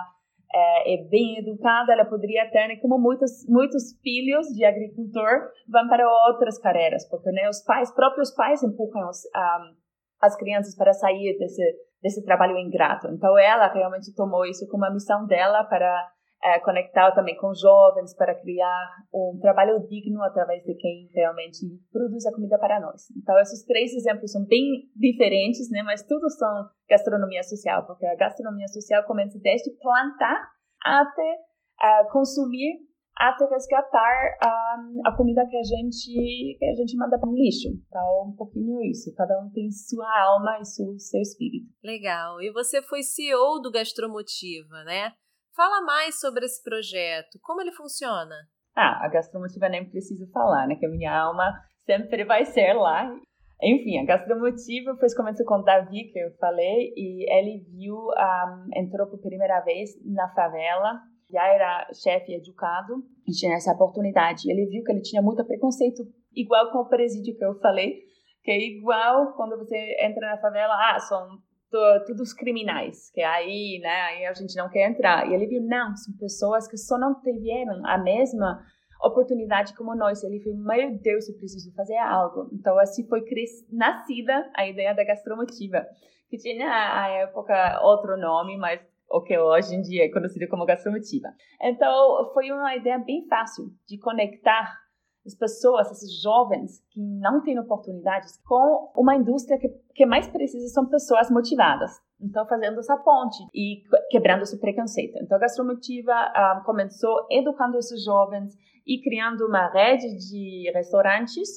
é, 0.54 0.94
é, 0.94 1.08
bem 1.08 1.38
educada, 1.38 1.92
ela 1.92 2.04
poderia 2.04 2.48
ter, 2.50 2.68
né, 2.68 2.76
como 2.76 2.98
muitos, 2.98 3.46
muitos 3.48 3.98
filhos 4.02 4.46
de 4.48 4.64
agricultor 4.64 5.48
vão 5.68 5.88
para 5.88 6.08
outras 6.28 6.58
carreiras, 6.58 7.08
porque 7.08 7.30
né, 7.30 7.48
os 7.48 7.62
pais, 7.64 7.90
próprios 7.94 8.30
pais 8.34 8.62
empurram 8.62 9.08
os, 9.08 9.24
um, 9.34 9.74
as 10.20 10.36
crianças 10.36 10.76
para 10.76 10.92
sair 10.92 11.36
desse, 11.38 11.62
desse 12.02 12.24
trabalho 12.24 12.58
ingrato. 12.58 13.08
Então 13.08 13.38
ela 13.38 13.72
realmente 13.72 14.14
tomou 14.14 14.44
isso 14.44 14.66
como 14.68 14.84
uma 14.84 14.92
missão 14.92 15.26
dela 15.26 15.64
para 15.64 16.10
é, 16.44 16.58
conectar 16.58 17.12
também 17.12 17.36
com 17.36 17.54
jovens 17.54 18.14
para 18.14 18.34
criar 18.34 18.88
um 19.14 19.38
trabalho 19.40 19.78
digno 19.86 20.22
através 20.24 20.64
de 20.64 20.74
quem 20.74 21.08
realmente 21.14 21.60
produz 21.92 22.26
a 22.26 22.32
comida 22.32 22.58
para 22.58 22.80
nós. 22.80 23.10
Então, 23.16 23.38
esses 23.38 23.64
três 23.64 23.94
exemplos 23.94 24.32
são 24.32 24.44
bem 24.44 24.90
diferentes, 24.96 25.70
né? 25.70 25.82
Mas 25.82 26.02
tudo 26.02 26.28
são 26.30 26.68
gastronomia 26.88 27.42
social, 27.44 27.86
porque 27.86 28.04
a 28.06 28.16
gastronomia 28.16 28.66
social 28.68 29.04
começa 29.04 29.38
desde 29.38 29.70
plantar 29.78 30.50
até 30.84 31.36
uh, 31.80 32.10
consumir, 32.10 32.80
até 33.16 33.46
resgatar 33.46 34.36
uh, 34.42 35.00
a 35.06 35.16
comida 35.16 35.46
que 35.48 35.56
a 35.56 35.62
gente 35.62 36.56
que 36.58 36.64
a 36.64 36.74
gente 36.74 36.96
manda 36.96 37.20
para 37.20 37.28
o 37.28 37.34
lixo. 37.34 37.68
Então, 37.86 38.32
um 38.32 38.36
pouquinho 38.36 38.82
isso. 38.82 39.14
Cada 39.14 39.38
um 39.38 39.48
tem 39.50 39.70
sua 39.70 40.08
alma 40.24 40.58
e 40.60 40.64
seu, 40.64 40.98
seu 40.98 41.20
espírito. 41.20 41.70
Legal. 41.84 42.42
E 42.42 42.50
você 42.50 42.82
foi 42.82 43.04
CEO 43.04 43.60
do 43.60 43.70
Gastromotiva, 43.70 44.82
né? 44.84 45.12
Fala 45.54 45.82
mais 45.82 46.18
sobre 46.18 46.46
esse 46.46 46.62
projeto, 46.62 47.38
como 47.42 47.60
ele 47.60 47.72
funciona? 47.72 48.34
Ah, 48.74 49.04
a 49.04 49.08
Gastromotiva 49.08 49.68
nem 49.68 49.88
preciso 49.88 50.26
falar, 50.32 50.66
né? 50.66 50.76
Que 50.76 50.86
a 50.86 50.88
minha 50.88 51.14
alma 51.14 51.52
sempre 51.84 52.24
vai 52.24 52.44
ser 52.46 52.72
lá. 52.72 53.14
Enfim, 53.62 53.98
a 53.98 54.04
Gastromotiva 54.06 54.96
foi 54.96 55.08
começou 55.14 55.44
com 55.44 55.56
o 55.56 55.62
Davi, 55.62 56.10
que 56.10 56.18
eu 56.18 56.32
falei, 56.38 56.92
e 56.96 57.30
ele 57.30 57.64
viu, 57.70 57.96
um, 57.96 58.68
entrou 58.74 59.06
por 59.06 59.20
primeira 59.20 59.60
vez 59.60 59.90
na 60.04 60.28
favela, 60.34 61.00
já 61.30 61.46
era 61.46 61.86
chefe 61.92 62.34
educado, 62.34 63.04
e 63.28 63.32
tinha 63.32 63.54
essa 63.54 63.72
oportunidade. 63.72 64.50
Ele 64.50 64.66
viu 64.66 64.82
que 64.82 64.90
ele 64.90 65.02
tinha 65.02 65.20
muito 65.20 65.44
preconceito, 65.44 66.02
igual 66.34 66.72
com 66.72 66.78
o 66.78 66.88
presídio 66.88 67.36
que 67.36 67.44
eu 67.44 67.58
falei, 67.60 68.00
que 68.42 68.50
é 68.50 68.58
igual 68.58 69.34
quando 69.34 69.56
você 69.58 69.76
entra 70.00 70.28
na 70.28 70.38
favela, 70.38 70.74
ah, 70.74 70.98
são 70.98 71.38
todos 72.06 72.32
criminais, 72.32 73.10
que 73.10 73.22
aí, 73.22 73.80
né, 73.82 74.02
aí 74.02 74.26
a 74.26 74.32
gente 74.34 74.54
não 74.56 74.68
quer 74.68 74.88
entrar. 74.88 75.28
E 75.28 75.34
ele 75.34 75.46
viu, 75.46 75.62
não, 75.62 75.96
são 75.96 76.14
pessoas 76.16 76.68
que 76.68 76.76
só 76.76 76.98
não 76.98 77.20
tiveram 77.20 77.84
a 77.86 77.98
mesma 77.98 78.62
oportunidade 79.02 79.74
como 79.74 79.94
nós. 79.94 80.22
Ele 80.22 80.38
viu, 80.38 80.54
meu 80.54 80.98
Deus, 80.98 81.28
eu 81.28 81.36
preciso 81.36 81.74
fazer 81.74 81.96
algo. 81.96 82.48
Então, 82.52 82.78
assim 82.78 83.06
foi 83.08 83.24
nascida 83.70 84.50
a 84.54 84.66
ideia 84.66 84.94
da 84.94 85.04
gastromotiva, 85.04 85.86
que 86.28 86.36
tinha, 86.36 86.68
à 86.68 87.08
época, 87.08 87.80
outro 87.82 88.16
nome, 88.16 88.56
mas 88.56 88.80
o 89.10 89.20
que 89.20 89.36
hoje 89.36 89.74
em 89.74 89.82
dia 89.82 90.06
é 90.06 90.08
conhecido 90.08 90.48
como 90.48 90.64
gastromotiva. 90.64 91.28
Então, 91.60 92.30
foi 92.32 92.50
uma 92.50 92.74
ideia 92.74 92.98
bem 92.98 93.26
fácil 93.28 93.66
de 93.86 93.98
conectar 93.98 94.81
as 95.24 95.34
pessoas, 95.34 95.90
esses 95.90 96.20
jovens 96.20 96.80
que 96.90 97.00
não 97.00 97.42
têm 97.42 97.58
oportunidades, 97.58 98.40
com 98.44 98.92
uma 98.96 99.14
indústria 99.14 99.58
que, 99.58 99.68
que 99.94 100.04
mais 100.04 100.26
precisa 100.28 100.68
são 100.68 100.86
pessoas 100.86 101.30
motivadas. 101.30 102.00
Então, 102.20 102.46
fazendo 102.46 102.78
essa 102.78 102.96
ponte 102.96 103.38
e 103.52 103.82
quebrando 104.10 104.42
esse 104.42 104.58
preconceito. 104.58 105.18
Então, 105.20 105.36
a 105.36 105.40
Gastromotiva 105.40 106.12
um, 106.12 106.64
começou 106.64 107.26
educando 107.30 107.78
esses 107.78 108.04
jovens 108.04 108.56
e 108.86 109.00
criando 109.00 109.46
uma 109.46 109.68
rede 109.68 110.06
de 110.16 110.70
restaurantes 110.72 111.48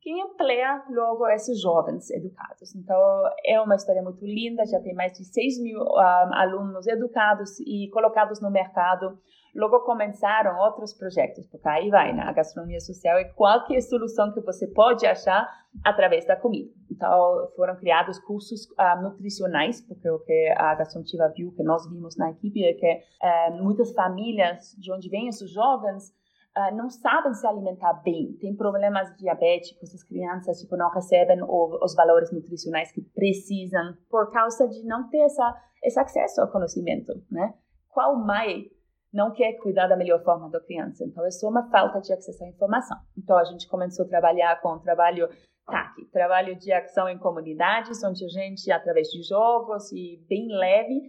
que 0.00 0.10
emplea 0.10 0.84
logo 0.90 1.26
esses 1.28 1.60
jovens 1.60 2.10
educados. 2.10 2.74
Então, 2.74 2.98
é 3.44 3.58
uma 3.60 3.74
história 3.74 4.02
muito 4.02 4.24
linda, 4.24 4.66
já 4.66 4.78
tem 4.80 4.94
mais 4.94 5.12
de 5.12 5.24
6 5.24 5.62
mil 5.62 5.80
um, 5.80 6.34
alunos 6.34 6.86
educados 6.86 7.58
e 7.60 7.88
colocados 7.90 8.40
no 8.40 8.50
mercado 8.50 9.18
Logo 9.54 9.80
começaram 9.80 10.58
outros 10.58 10.92
projetos, 10.92 11.46
porque 11.46 11.68
aí 11.68 11.88
vai, 11.88 12.12
né? 12.12 12.22
A 12.22 12.32
gastronomia 12.32 12.80
social 12.80 13.16
é 13.16 13.24
qualquer 13.24 13.80
solução 13.82 14.32
que 14.32 14.40
você 14.40 14.66
pode 14.66 15.06
achar 15.06 15.48
através 15.84 16.26
da 16.26 16.34
comida. 16.34 16.70
Então, 16.90 17.48
foram 17.54 17.76
criados 17.76 18.18
cursos 18.18 18.66
uh, 18.70 19.00
nutricionais, 19.00 19.80
porque 19.80 20.10
o 20.10 20.18
que 20.18 20.54
a 20.56 20.74
gastronomia 20.74 21.32
viu, 21.36 21.52
que 21.52 21.62
nós 21.62 21.88
vimos 21.88 22.16
na 22.16 22.30
equipe, 22.32 22.64
é 22.64 22.74
que 22.74 22.94
uh, 22.94 23.62
muitas 23.62 23.92
famílias 23.92 24.74
de 24.76 24.92
onde 24.92 25.08
vêm 25.08 25.28
esses 25.28 25.50
jovens 25.50 26.12
uh, 26.56 26.74
não 26.74 26.90
sabem 26.90 27.32
se 27.34 27.46
alimentar 27.46 27.92
bem, 28.04 28.32
tem 28.40 28.56
problemas 28.56 29.14
diabéticos, 29.16 29.94
as 29.94 30.02
crianças 30.02 30.60
tipo, 30.60 30.76
não 30.76 30.90
recebem 30.90 31.42
o, 31.42 31.78
os 31.80 31.94
valores 31.94 32.32
nutricionais 32.32 32.90
que 32.90 33.02
precisam 33.02 33.96
por 34.10 34.32
causa 34.32 34.68
de 34.68 34.84
não 34.84 35.08
ter 35.08 35.20
essa, 35.20 35.62
esse 35.82 36.00
acesso 36.00 36.40
ao 36.40 36.50
conhecimento, 36.50 37.12
né? 37.30 37.54
Qual 37.88 38.16
mãe 38.16 38.73
não 39.14 39.30
quer 39.30 39.52
cuidar 39.54 39.86
da 39.86 39.96
melhor 39.96 40.22
forma 40.24 40.50
da 40.50 40.60
criança. 40.60 41.04
Então, 41.04 41.24
é 41.24 41.30
só 41.30 41.48
uma 41.48 41.70
falta 41.70 42.00
de 42.00 42.12
acesso 42.12 42.42
à 42.42 42.48
informação. 42.48 42.98
Então, 43.16 43.38
a 43.38 43.44
gente 43.44 43.68
começou 43.68 44.04
a 44.04 44.08
trabalhar 44.08 44.60
com 44.60 44.70
o 44.70 44.80
trabalho 44.80 45.28
TAC, 45.64 46.04
trabalho 46.12 46.58
de 46.58 46.72
ação 46.72 47.08
em 47.08 47.16
comunidades, 47.16 48.02
onde 48.02 48.24
a 48.24 48.28
gente, 48.28 48.70
através 48.72 49.08
de 49.08 49.22
jogos 49.22 49.92
e 49.92 50.20
bem 50.28 50.48
leve, 50.48 51.00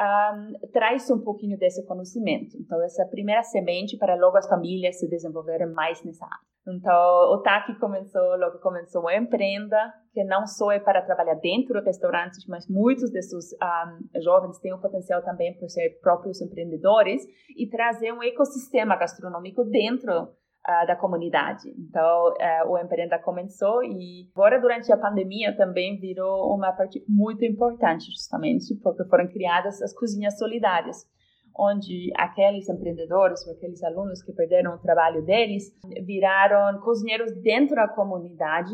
um, 0.00 0.68
traz 0.72 1.10
um 1.10 1.20
pouquinho 1.20 1.58
desse 1.58 1.84
conhecimento. 1.86 2.56
Então, 2.58 2.82
essa 2.82 3.04
primeira 3.06 3.42
semente 3.42 3.98
para 3.98 4.16
logo 4.16 4.36
as 4.36 4.48
famílias 4.48 4.98
se 4.98 5.08
desenvolverem 5.08 5.68
mais 5.68 6.02
nessa 6.02 6.24
área. 6.24 6.50
Então, 6.66 7.32
o 7.32 7.38
TAC 7.42 7.78
começou, 7.78 8.36
logo 8.36 8.58
começou 8.58 9.08
a 9.08 9.16
empreenda, 9.16 9.92
que 10.12 10.22
não 10.24 10.46
só 10.46 10.70
é 10.70 10.78
para 10.78 11.02
trabalhar 11.02 11.34
dentro 11.34 11.74
do 11.74 11.84
restaurante, 11.84 12.36
mas 12.48 12.68
muitos 12.68 13.10
desses 13.10 13.52
um, 13.54 14.20
jovens 14.20 14.58
têm 14.58 14.72
o 14.72 14.80
potencial 14.80 15.22
também 15.22 15.56
para 15.56 15.68
ser 15.68 15.98
próprios 16.00 16.40
empreendedores 16.40 17.22
e 17.56 17.68
trazer 17.68 18.12
um 18.12 18.22
ecossistema 18.22 18.96
gastronômico 18.96 19.64
dentro 19.64 20.28
uh, 20.66 20.86
da 20.86 20.96
comunidade. 20.96 21.68
Então, 21.78 22.28
uh, 22.28 22.70
o 22.70 22.78
empreenda 22.78 23.18
começou 23.18 23.82
e 23.82 24.28
agora, 24.34 24.60
durante 24.60 24.92
a 24.92 24.96
pandemia, 24.96 25.56
também 25.56 25.98
virou 25.98 26.54
uma 26.54 26.72
parte 26.72 27.04
muito 27.08 27.44
importante, 27.44 28.06
justamente 28.06 28.74
porque 28.82 29.04
foram 29.04 29.26
criadas 29.28 29.80
as 29.82 29.94
cozinhas 29.94 30.38
solidárias 30.38 31.04
onde 31.58 32.10
aqueles 32.16 32.68
empreendedores 32.68 33.46
aqueles 33.48 33.82
alunos 33.82 34.22
que 34.22 34.32
perderam 34.32 34.74
o 34.74 34.78
trabalho 34.78 35.24
deles 35.24 35.64
viraram 36.06 36.80
cozinheiros 36.80 37.32
dentro 37.42 37.74
da 37.76 37.88
comunidade. 37.88 38.72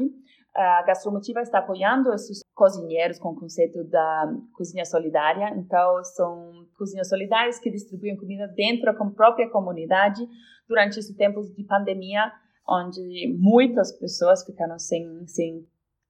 A 0.57 0.83
Gastromotiva 0.85 1.43
está 1.43 1.59
apoiando 1.59 2.15
esses 2.15 2.41
cozinheiros 2.55 3.19
com 3.19 3.29
o 3.29 3.39
conceito 3.39 3.85
da 3.85 4.35
cozinha 4.55 4.87
solidária. 4.87 5.51
Então, 5.55 6.03
são 6.03 6.67
cozinhas 6.79 7.11
solidárias 7.11 7.59
que 7.59 7.71
distribuem 7.71 8.17
comida 8.17 8.49
dentro 8.49 8.87
da 8.87 8.95
própria 9.11 9.51
comunidade 9.51 10.27
durante 10.67 10.99
esse 10.99 11.15
tempo 11.15 11.43
de 11.43 11.63
pandemia, 11.65 12.33
onde 12.67 13.37
muitas 13.39 13.93
pessoas 13.99 14.43
ficaram 14.47 14.79
sem, 14.79 15.27
sem 15.27 15.67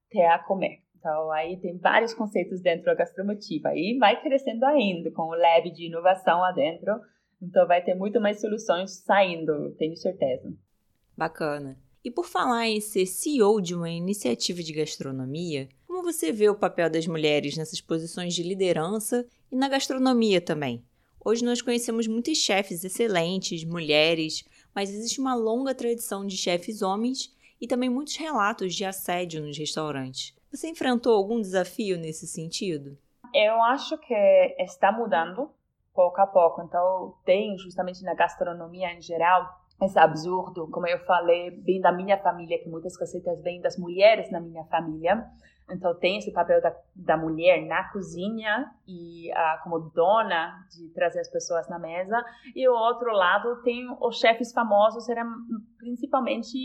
ter 0.09 0.25
a 0.27 0.39
comer. 0.39 0.79
Então, 0.97 1.29
aí 1.31 1.59
tem 1.59 1.77
vários 1.77 2.13
conceitos 2.13 2.61
dentro 2.61 2.85
da 2.85 2.95
gastromotiva 2.95 3.75
e 3.75 3.97
vai 3.99 4.21
crescendo 4.21 4.65
ainda 4.65 5.11
com 5.11 5.23
o 5.23 5.35
lab 5.35 5.69
de 5.71 5.87
inovação 5.87 6.39
lá 6.39 6.53
dentro. 6.53 6.93
Então, 7.41 7.67
vai 7.67 7.83
ter 7.83 7.95
muito 7.95 8.21
mais 8.21 8.39
soluções 8.39 9.03
saindo, 9.03 9.75
tenho 9.77 9.97
certeza. 9.97 10.49
Bacana. 11.17 11.77
E 12.07 12.09
por 12.09 12.25
falar 12.25 12.65
em 12.69 12.79
ser 12.79 13.05
CEO 13.05 13.59
de 13.59 13.75
uma 13.75 13.89
iniciativa 13.89 14.63
de 14.63 14.71
gastronomia, 14.71 15.67
como 15.85 16.01
você 16.01 16.31
vê 16.31 16.47
o 16.47 16.55
papel 16.55 16.89
das 16.89 17.05
mulheres 17.05 17.57
nessas 17.57 17.81
posições 17.81 18.33
de 18.33 18.43
liderança 18.43 19.27
e 19.51 19.57
na 19.57 19.67
gastronomia 19.67 20.39
também? 20.39 20.81
Hoje 21.19 21.43
nós 21.43 21.61
conhecemos 21.61 22.07
muitos 22.07 22.37
chefes 22.37 22.85
excelentes, 22.85 23.65
mulheres, 23.65 24.45
mas 24.73 24.89
existe 24.89 25.19
uma 25.19 25.35
longa 25.35 25.75
tradição 25.75 26.25
de 26.25 26.37
chefes 26.37 26.81
homens 26.81 27.35
e 27.59 27.67
também 27.67 27.89
muitos 27.89 28.15
relatos 28.15 28.73
de 28.73 28.85
assédio 28.85 29.45
nos 29.45 29.57
restaurantes. 29.57 30.33
Você 30.49 30.69
enfrentou 30.69 31.13
algum 31.13 31.41
desafio 31.41 31.97
nesse 31.97 32.25
sentido? 32.25 32.97
Eu 33.33 33.61
acho 33.63 33.97
que 33.97 34.15
está 34.59 34.93
mudando 34.93 35.51
pouco 35.93 36.21
a 36.21 36.27
pouco. 36.27 36.61
Então, 36.61 37.15
tem 37.25 37.57
justamente 37.57 38.01
na 38.01 38.13
gastronomia 38.13 38.93
em 38.93 39.01
geral 39.01 39.66
esse 39.81 39.99
absurdo, 39.99 40.67
como 40.71 40.87
eu 40.87 40.99
falei, 41.05 41.51
bem 41.51 41.79
da 41.79 41.91
minha 41.91 42.17
família, 42.17 42.57
que 42.61 42.69
muitas 42.69 42.99
receitas 42.99 43.41
vêm 43.41 43.61
das 43.61 43.77
mulheres 43.77 44.31
na 44.31 44.39
minha 44.39 44.63
família. 44.65 45.23
Então 45.69 45.93
tem 45.95 46.17
esse 46.17 46.31
papel 46.31 46.61
da, 46.61 46.73
da 46.95 47.17
mulher 47.17 47.65
na 47.65 47.83
cozinha 47.91 48.71
e 48.87 49.29
uh, 49.31 49.63
como 49.63 49.91
dona 49.91 50.65
de 50.71 50.89
trazer 50.93 51.19
as 51.19 51.29
pessoas 51.29 51.67
na 51.69 51.77
mesa. 51.77 52.23
E 52.55 52.67
o 52.67 52.73
outro 52.73 53.11
lado 53.11 53.61
tem 53.63 53.85
os 54.01 54.17
chefes 54.17 54.51
famosos, 54.53 55.07
eram 55.09 55.29
principalmente 55.77 56.57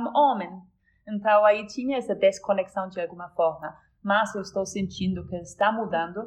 um, 0.00 0.18
homens. 0.18 0.60
Então 1.08 1.44
aí 1.44 1.66
tinha 1.66 1.96
essa 1.96 2.14
desconexão 2.14 2.88
de 2.88 3.00
alguma 3.00 3.28
forma. 3.30 3.74
Mas 4.02 4.34
eu 4.34 4.42
estou 4.42 4.66
sentindo 4.66 5.26
que 5.28 5.36
está 5.36 5.70
mudando 5.70 6.26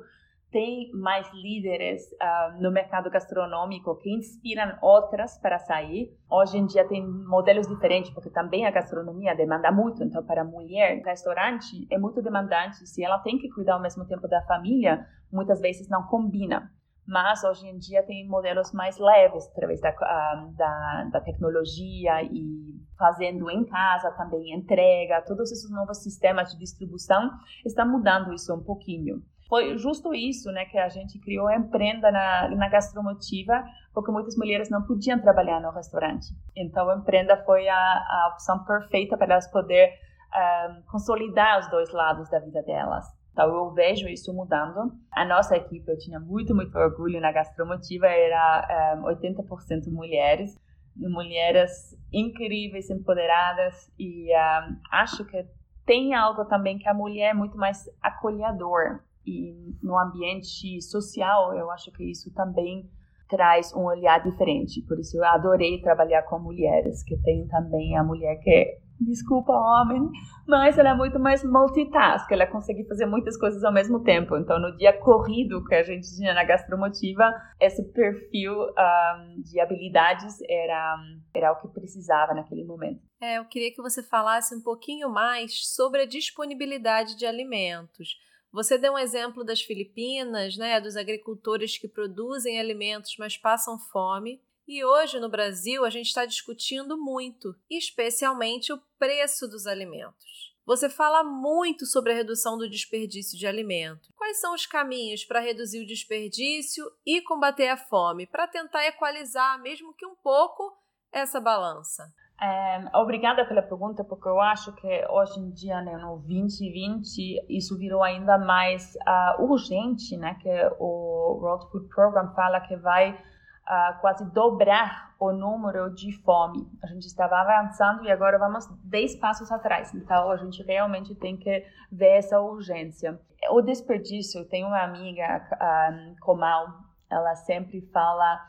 tem 0.55 0.89
mais 0.93 1.29
líderes 1.33 2.01
uh, 2.13 2.61
no 2.61 2.71
mercado 2.71 3.09
gastronômico 3.09 3.93
que 3.97 4.09
inspiram 4.09 4.77
outras 4.81 5.37
para 5.37 5.59
sair. 5.59 6.17
Hoje 6.31 6.57
em 6.57 6.65
dia 6.65 6.87
tem 6.87 7.05
modelos 7.05 7.67
diferentes, 7.67 8.09
porque 8.11 8.29
também 8.29 8.65
a 8.65 8.71
gastronomia 8.71 9.35
demanda 9.35 9.69
muito. 9.69 10.01
Então, 10.01 10.23
para 10.23 10.43
a 10.43 10.45
mulher, 10.45 11.01
restaurante 11.03 11.85
é 11.91 11.97
muito 11.97 12.21
demandante. 12.21 12.87
Se 12.87 13.03
ela 13.03 13.19
tem 13.19 13.37
que 13.37 13.49
cuidar 13.49 13.73
ao 13.73 13.81
mesmo 13.81 14.05
tempo 14.07 14.29
da 14.29 14.41
família, 14.43 15.05
muitas 15.29 15.59
vezes 15.59 15.89
não 15.89 16.03
combina. 16.03 16.71
Mas 17.05 17.43
hoje 17.43 17.67
em 17.67 17.77
dia 17.77 18.01
tem 18.03 18.25
modelos 18.25 18.71
mais 18.71 18.97
leves, 18.97 19.45
através 19.51 19.81
da, 19.81 19.89
uh, 19.89 20.55
da, 20.55 21.09
da 21.11 21.19
tecnologia 21.19 22.23
e 22.23 22.79
fazendo 22.97 23.51
em 23.51 23.65
casa 23.65 24.09
também 24.11 24.55
entrega. 24.55 25.21
Todos 25.23 25.51
esses 25.51 25.69
novos 25.69 26.01
sistemas 26.01 26.53
de 26.53 26.59
distribuição 26.59 27.29
estão 27.65 27.85
mudando 27.91 28.33
isso 28.33 28.55
um 28.55 28.63
pouquinho. 28.63 29.21
Foi 29.47 29.77
justo 29.77 30.13
isso, 30.13 30.51
né, 30.51 30.65
que 30.65 30.77
a 30.77 30.89
gente 30.89 31.19
criou 31.19 31.47
a 31.47 31.55
emprenda 31.55 32.11
na, 32.11 32.49
na 32.49 32.67
gastromotiva, 32.67 33.63
porque 33.93 34.11
muitas 34.11 34.35
mulheres 34.35 34.69
não 34.71 34.81
podiam 34.81 35.19
trabalhar 35.19 35.61
no 35.61 35.69
restaurante. 35.69 36.27
Então, 36.55 36.89
a 36.89 36.95
emprenda 36.95 37.37
foi 37.45 37.67
a, 37.67 37.75
a 37.75 38.29
opção 38.33 38.63
perfeita 38.65 39.15
para 39.15 39.33
elas 39.33 39.47
poder 39.51 39.89
um, 39.89 39.93
ah, 40.33 40.81
consolidar 40.87 41.59
os 41.59 41.69
dois 41.69 41.91
lados 41.93 42.27
da 42.29 42.39
vida 42.39 42.63
delas. 42.63 43.05
Então, 43.31 43.53
eu 43.53 43.71
vejo 43.71 44.07
isso 44.07 44.33
mudando. 44.33 44.91
A 45.11 45.23
nossa 45.23 45.55
equipe, 45.55 45.91
eu 45.91 45.97
tinha 45.97 46.19
muito, 46.19 46.55
muito 46.55 46.75
orgulho 46.75 47.21
na 47.21 47.31
gastromotiva, 47.31 48.07
era 48.07 48.97
um, 48.97 49.07
ah, 49.07 49.13
80% 49.13 49.91
mulheres, 49.91 50.59
mulheres 50.95 51.95
incríveis, 52.11 52.89
empoderadas, 52.89 53.91
e 53.99 54.33
um, 54.33 54.37
ah, 54.37 54.75
acho 54.91 55.23
que 55.23 55.45
tem 55.85 56.15
algo 56.15 56.45
também 56.45 56.79
que 56.79 56.89
a 56.89 56.95
mulher 56.95 57.29
é 57.29 57.33
muito 57.35 57.55
mais 57.59 57.87
acolhedor 58.01 59.01
e 59.25 59.75
no 59.81 59.97
ambiente 59.97 60.81
social, 60.81 61.55
eu 61.55 61.69
acho 61.71 61.91
que 61.91 62.03
isso 62.03 62.33
também 62.33 62.89
traz 63.29 63.73
um 63.73 63.85
olhar 63.85 64.21
diferente. 64.23 64.81
Por 64.87 64.99
isso 64.99 65.17
eu 65.17 65.25
adorei 65.25 65.81
trabalhar 65.81 66.23
com 66.23 66.39
mulheres, 66.39 67.03
que 67.03 67.17
tem 67.21 67.47
também 67.47 67.97
a 67.97 68.03
mulher 68.03 68.37
que 68.37 68.49
é, 68.49 68.77
desculpa 68.99 69.51
homem, 69.51 70.09
mas 70.47 70.77
ela 70.77 70.91
é 70.91 70.93
muito 70.93 71.19
mais 71.19 71.43
multitask, 71.43 72.31
ela 72.31 72.47
consegue 72.47 72.87
fazer 72.87 73.05
muitas 73.05 73.37
coisas 73.37 73.63
ao 73.63 73.73
mesmo 73.73 74.03
tempo. 74.03 74.37
Então 74.37 74.59
no 74.59 74.75
dia 74.77 74.93
corrido 74.93 75.63
que 75.65 75.75
a 75.75 75.83
gente 75.83 76.07
tinha 76.15 76.33
na 76.33 76.43
gastromotiva, 76.43 77.33
esse 77.59 77.83
perfil 77.91 78.53
um, 78.53 79.41
de 79.41 79.59
habilidades 79.59 80.37
era, 80.47 80.97
era 81.33 81.51
o 81.51 81.61
que 81.61 81.67
precisava 81.67 82.33
naquele 82.33 82.63
momento. 82.63 83.01
É, 83.19 83.37
eu 83.37 83.45
queria 83.45 83.73
que 83.73 83.81
você 83.81 84.03
falasse 84.03 84.55
um 84.55 84.61
pouquinho 84.61 85.09
mais 85.09 85.73
sobre 85.73 86.01
a 86.01 86.05
disponibilidade 86.05 87.17
de 87.17 87.25
alimentos 87.25 88.17
você 88.55 88.77
deu 88.77 88.93
um 88.93 88.97
exemplo 88.97 89.43
das 89.43 89.59
Filipinas, 89.59 90.55
né, 90.55 90.79
dos 90.79 90.95
agricultores 90.95 91.77
que 91.77 91.89
produzem 91.89 92.57
alimentos, 92.57 93.17
mas 93.19 93.35
passam 93.35 93.77
fome. 93.77 94.41
E 94.65 94.81
hoje 94.81 95.19
no 95.19 95.27
Brasil 95.27 95.83
a 95.83 95.89
gente 95.89 96.07
está 96.07 96.25
discutindo 96.25 96.97
muito, 96.97 97.53
especialmente 97.69 98.71
o 98.71 98.81
preço 98.97 99.45
dos 99.45 99.67
alimentos. 99.67 100.55
Você 100.65 100.89
fala 100.89 101.21
muito 101.21 101.85
sobre 101.85 102.13
a 102.13 102.15
redução 102.15 102.57
do 102.57 102.69
desperdício 102.69 103.37
de 103.37 103.45
alimentos. 103.45 104.09
Quais 104.15 104.39
são 104.39 104.55
os 104.55 104.65
caminhos 104.65 105.25
para 105.25 105.41
reduzir 105.41 105.81
o 105.81 105.85
desperdício 105.85 106.89
e 107.05 107.21
combater 107.21 107.67
a 107.67 107.77
fome, 107.77 108.25
para 108.25 108.47
tentar 108.47 108.87
equalizar, 108.87 109.61
mesmo 109.61 109.93
que 109.93 110.05
um 110.05 110.15
pouco, 110.15 110.73
essa 111.11 111.41
balança? 111.41 112.09
É, 112.41 112.97
obrigada 112.97 113.45
pela 113.45 113.61
pergunta, 113.61 114.03
porque 114.03 114.27
eu 114.27 114.41
acho 114.41 114.73
que 114.73 115.05
hoje 115.09 115.39
em 115.39 115.49
dia, 115.51 115.81
né, 115.81 115.95
no 115.97 116.17
2020, 116.17 117.45
isso 117.47 117.77
virou 117.77 118.03
ainda 118.03 118.37
mais 118.37 118.95
uh, 119.07 119.41
urgente, 119.41 120.17
né? 120.17 120.35
Que 120.41 120.49
o 120.77 121.39
World 121.41 121.71
Food 121.71 121.87
Program 121.87 122.33
fala 122.33 122.59
que 122.59 122.75
vai 122.75 123.11
uh, 123.11 123.99
quase 124.01 124.29
dobrar 124.31 125.15
o 125.17 125.31
número 125.31 125.89
de 125.93 126.11
fome. 126.23 126.67
A 126.83 126.87
gente 126.87 127.07
estava 127.07 127.37
avançando 127.37 128.03
e 128.03 128.11
agora 128.11 128.37
vamos 128.37 128.67
10 128.83 129.15
passos 129.15 129.49
atrás. 129.49 129.93
Então, 129.93 130.29
a 130.29 130.35
gente 130.35 130.61
realmente 130.61 131.15
tem 131.15 131.37
que 131.37 131.65
ver 131.89 132.17
essa 132.17 132.39
urgência. 132.41 133.17
O 133.49 133.61
desperdício, 133.61 134.43
tem 134.45 134.65
uma 134.65 134.83
amiga, 134.83 135.47
um, 135.53 135.55
ah, 135.59 136.15
Comal, 136.19 136.67
ela 137.09 137.35
sempre 137.35 137.79
fala 137.93 138.41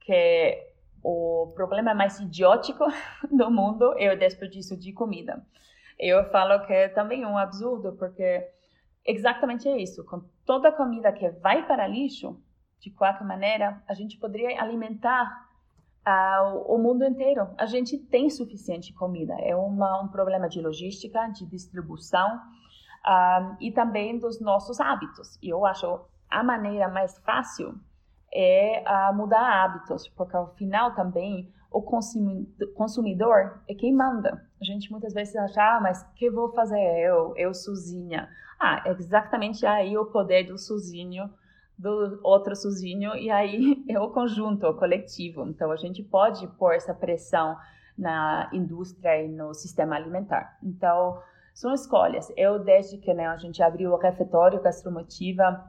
que 0.00 0.67
o 1.02 1.52
problema 1.54 1.94
mais 1.94 2.18
idiótico 2.20 2.84
do 3.30 3.50
mundo 3.50 3.94
é 3.98 4.12
o 4.12 4.18
desperdício 4.18 4.76
de 4.76 4.92
comida. 4.92 5.44
Eu 5.98 6.24
falo 6.30 6.64
que 6.66 6.72
é 6.72 6.88
também 6.88 7.26
um 7.26 7.36
absurdo, 7.36 7.96
porque 7.98 8.46
exatamente 9.04 9.68
é 9.68 9.76
isso. 9.76 10.04
Com 10.04 10.22
toda 10.44 10.68
a 10.68 10.72
comida 10.72 11.12
que 11.12 11.28
vai 11.28 11.66
para 11.66 11.88
lixo, 11.88 12.40
de 12.80 12.90
qualquer 12.90 13.24
maneira, 13.24 13.82
a 13.88 13.94
gente 13.94 14.16
poderia 14.18 14.62
alimentar 14.62 15.48
uh, 16.06 16.72
o 16.72 16.78
mundo 16.78 17.04
inteiro. 17.04 17.48
A 17.58 17.66
gente 17.66 17.98
tem 17.98 18.30
suficiente 18.30 18.92
comida. 18.92 19.34
É 19.40 19.56
uma, 19.56 20.02
um 20.02 20.08
problema 20.08 20.48
de 20.48 20.60
logística, 20.60 21.26
de 21.28 21.44
distribuição 21.46 22.36
uh, 22.36 23.56
e 23.60 23.72
também 23.72 24.18
dos 24.18 24.40
nossos 24.40 24.80
hábitos. 24.80 25.38
E 25.42 25.48
eu 25.48 25.66
acho 25.66 26.00
a 26.30 26.44
maneira 26.44 26.88
mais 26.88 27.18
fácil 27.18 27.74
é 28.32 28.82
a 28.86 29.12
mudar 29.12 29.64
hábitos, 29.64 30.08
porque 30.08 30.36
ao 30.36 30.54
final 30.54 30.94
também 30.94 31.52
o 31.70 31.82
consumidor 31.82 33.60
é 33.68 33.74
quem 33.74 33.92
manda. 33.92 34.42
A 34.60 34.64
gente 34.64 34.90
muitas 34.90 35.12
vezes 35.12 35.36
acha, 35.36 35.76
ah, 35.76 35.80
mas 35.80 36.02
que 36.14 36.30
vou 36.30 36.52
fazer 36.52 36.80
eu, 37.00 37.34
eu 37.36 37.52
sozinha? 37.52 38.28
Ah, 38.58 38.82
é 38.86 38.90
exatamente 38.90 39.64
aí 39.66 39.96
o 39.96 40.06
poder 40.06 40.44
do 40.44 40.58
sozinho, 40.58 41.30
do 41.78 42.18
outro 42.24 42.56
sozinho, 42.56 43.14
e 43.14 43.30
aí 43.30 43.84
é 43.88 44.00
o 44.00 44.10
conjunto, 44.10 44.66
o 44.66 44.74
coletivo. 44.74 45.46
Então 45.46 45.70
a 45.70 45.76
gente 45.76 46.02
pode 46.02 46.46
pôr 46.58 46.74
essa 46.74 46.94
pressão 46.94 47.56
na 47.96 48.48
indústria 48.52 49.22
e 49.22 49.28
no 49.28 49.52
sistema 49.52 49.96
alimentar. 49.96 50.56
Então, 50.62 51.20
são 51.52 51.74
escolhas. 51.74 52.32
Eu, 52.36 52.60
desde 52.60 52.98
que 52.98 53.12
né, 53.12 53.26
a 53.26 53.36
gente 53.36 53.60
abriu 53.60 53.92
o 53.92 53.98
refeitório 53.98 54.62
gastromotiva, 54.62 55.64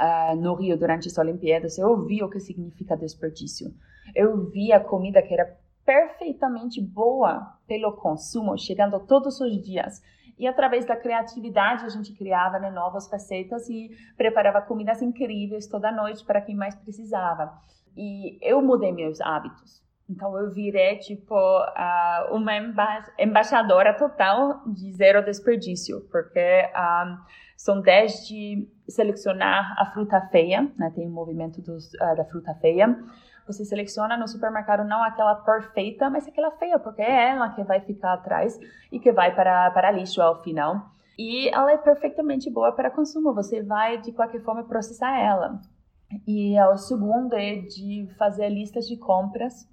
uh, 0.00 0.36
no 0.36 0.54
Rio 0.54 0.78
durante 0.78 1.08
as 1.08 1.18
Olimpíadas, 1.18 1.78
eu 1.78 2.04
vi 2.04 2.22
o 2.22 2.30
que 2.30 2.40
significa 2.40 2.96
desperdício. 2.96 3.72
Eu 4.14 4.48
vi 4.48 4.72
a 4.72 4.80
comida 4.80 5.22
que 5.22 5.34
era 5.34 5.58
perfeitamente 5.84 6.80
boa 6.80 7.58
pelo 7.66 7.92
consumo, 7.92 8.56
chegando 8.58 8.98
todos 9.00 9.40
os 9.40 9.62
dias. 9.62 10.02
E 10.38 10.46
através 10.46 10.86
da 10.86 10.96
criatividade, 10.96 11.84
a 11.84 11.88
gente 11.88 12.14
criava 12.14 12.58
né, 12.58 12.70
novas 12.70 13.10
receitas 13.10 13.68
e 13.68 13.90
preparava 14.16 14.62
comidas 14.62 15.02
incríveis 15.02 15.66
toda 15.66 15.92
noite 15.92 16.24
para 16.24 16.40
quem 16.40 16.56
mais 16.56 16.74
precisava. 16.74 17.52
E 17.96 18.38
eu 18.40 18.62
mudei 18.62 18.92
meus 18.92 19.20
hábitos. 19.20 19.82
Então 20.08 20.36
eu 20.38 20.50
virei 20.50 20.96
tipo 20.96 21.34
uh, 21.34 22.34
uma 22.34 22.56
emba 22.56 23.04
embaixadora 23.18 23.94
total 23.96 24.62
de 24.66 24.92
zero 24.92 25.24
desperdício, 25.24 26.00
porque 26.10 26.68
uh, 26.74 27.16
são 27.60 27.82
desde 27.82 28.66
selecionar 28.88 29.74
a 29.78 29.92
fruta 29.92 30.18
feia, 30.32 30.62
né? 30.78 30.90
tem 30.94 31.06
o 31.06 31.10
movimento 31.10 31.60
dos, 31.60 31.92
uh, 31.92 32.16
da 32.16 32.24
fruta 32.24 32.54
feia. 32.54 32.98
Você 33.46 33.66
seleciona 33.66 34.16
no 34.16 34.26
supermercado 34.26 34.82
não 34.82 35.02
aquela 35.02 35.34
perfeita, 35.34 36.08
mas 36.08 36.26
aquela 36.26 36.50
feia, 36.52 36.78
porque 36.78 37.02
é 37.02 37.32
ela 37.32 37.50
que 37.50 37.62
vai 37.62 37.78
ficar 37.82 38.14
atrás 38.14 38.58
e 38.90 38.98
que 38.98 39.12
vai 39.12 39.34
para, 39.34 39.70
para 39.72 39.90
lixo 39.90 40.22
ao 40.22 40.42
final. 40.42 40.90
E 41.18 41.50
ela 41.50 41.70
é 41.72 41.76
perfeitamente 41.76 42.48
boa 42.48 42.72
para 42.72 42.90
consumo, 42.90 43.34
você 43.34 43.62
vai 43.62 43.98
de 44.00 44.10
qualquer 44.10 44.40
forma 44.40 44.64
processar 44.64 45.20
ela. 45.20 45.60
E 46.26 46.58
o 46.62 46.78
segundo 46.78 47.34
é 47.34 47.56
de 47.56 48.08
fazer 48.16 48.48
listas 48.48 48.88
de 48.88 48.96
compras 48.96 49.68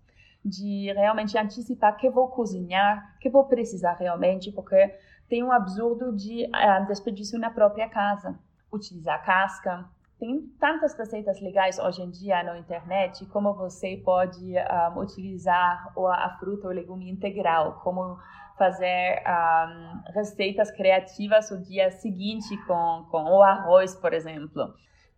de 0.48 0.92
realmente 0.94 1.38
antecipar 1.38 1.98
que 1.98 2.10
vou 2.10 2.30
cozinhar, 2.30 3.18
que 3.20 3.30
vou 3.30 3.46
precisar 3.46 3.94
realmente, 3.94 4.52
porque 4.52 4.96
tem 5.30 5.44
um 5.44 5.52
absurdo 5.52 6.16
de 6.16 6.46
uh, 6.46 6.86
desperdício 6.88 7.38
na 7.38 7.50
própria 7.50 7.90
casa. 7.90 8.40
Utilizar 8.72 9.24
casca. 9.26 9.86
Tem 10.20 10.42
tantas 10.60 10.98
receitas 10.98 11.40
legais 11.40 11.78
hoje 11.78 12.02
em 12.02 12.10
dia 12.10 12.42
na 12.42 12.58
internet, 12.58 13.26
como 13.28 13.54
você 13.54 14.02
pode 14.04 14.54
um, 14.54 14.58
ah, 14.58 14.94
utilizar 14.98 15.94
a 15.96 16.38
fruta 16.40 16.68
ou 16.68 16.74
legume 16.74 17.08
integral, 17.08 17.82
como 17.84 18.18
fazer 18.58 19.20
um, 19.20 19.28
ah, 19.28 20.04
receitas 20.16 20.72
criativas 20.72 21.52
o 21.52 21.62
dia 21.62 21.92
seguinte 21.92 22.58
com, 22.66 23.06
com 23.12 23.26
o 23.26 23.44
arroz, 23.44 23.96
por 23.96 24.12
exemplo. 24.12 24.74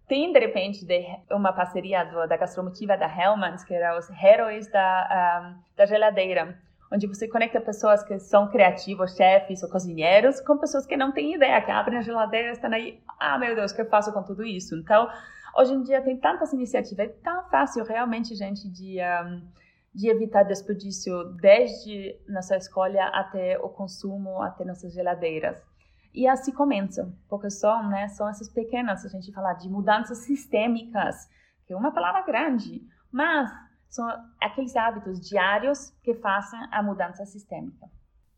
Tem 0.09 0.33
de 0.33 0.39
repente 0.39 0.83
de 0.83 1.05
uma 1.31 1.53
parceria 1.53 2.03
do, 2.03 2.27
da 2.27 2.35
gastromotiva 2.35 2.97
da 2.97 3.05
Hellmann's, 3.05 3.63
que 3.63 3.73
era 3.73 3.97
os 3.97 4.09
heróis 4.09 4.69
da, 4.71 5.53
um, 5.55 5.61
da 5.77 5.85
geladeira, 5.85 6.57
onde 6.91 7.05
você 7.05 7.27
conecta 7.27 7.61
pessoas 7.61 8.03
que 8.03 8.17
são 8.17 8.49
criativos, 8.49 9.15
chefes 9.15 9.61
ou 9.61 9.69
cozinheiros, 9.69 10.41
com 10.41 10.57
pessoas 10.57 10.87
que 10.87 10.97
não 10.97 11.11
têm 11.11 11.35
ideia, 11.35 11.61
que 11.61 11.69
abrem 11.69 11.99
a 11.99 12.01
geladeira 12.01 12.49
e 12.49 12.51
estão 12.51 12.73
aí, 12.73 12.99
ah, 13.19 13.37
meu 13.37 13.55
Deus, 13.55 13.71
o 13.71 13.75
que 13.75 13.81
eu 13.81 13.89
faço 13.89 14.11
com 14.11 14.23
tudo 14.23 14.43
isso? 14.43 14.75
Então, 14.75 15.07
hoje 15.55 15.73
em 15.73 15.83
dia 15.83 16.01
tem 16.01 16.17
tantas 16.17 16.51
iniciativas, 16.53 17.05
é 17.05 17.09
tão 17.23 17.47
fácil 17.49 17.85
realmente, 17.85 18.33
gente, 18.35 18.67
de, 18.67 18.97
um, 18.99 19.47
de 19.93 20.09
evitar 20.09 20.41
desperdício 20.41 21.25
desde 21.35 22.19
nossa 22.27 22.57
escolha 22.57 23.05
até 23.13 23.59
o 23.59 23.69
consumo, 23.69 24.41
até 24.41 24.65
nossas 24.65 24.91
geladeiras. 24.91 25.68
E 26.13 26.27
assim 26.27 26.51
começa, 26.51 27.13
porque 27.27 27.49
são, 27.49 27.87
né, 27.87 28.07
são 28.09 28.27
essas 28.27 28.49
pequenas, 28.49 29.05
a 29.05 29.09
gente 29.09 29.31
fala 29.31 29.53
de 29.53 29.69
mudanças 29.69 30.19
sistêmicas, 30.19 31.29
que 31.65 31.73
é 31.73 31.77
uma 31.77 31.91
palavra 31.91 32.23
grande, 32.23 32.83
mas 33.11 33.49
são 33.87 34.07
aqueles 34.41 34.75
hábitos 34.75 35.19
diários 35.19 35.91
que 36.03 36.13
fazem 36.15 36.59
a 36.71 36.81
mudança 36.81 37.25
sistêmica. 37.25 37.89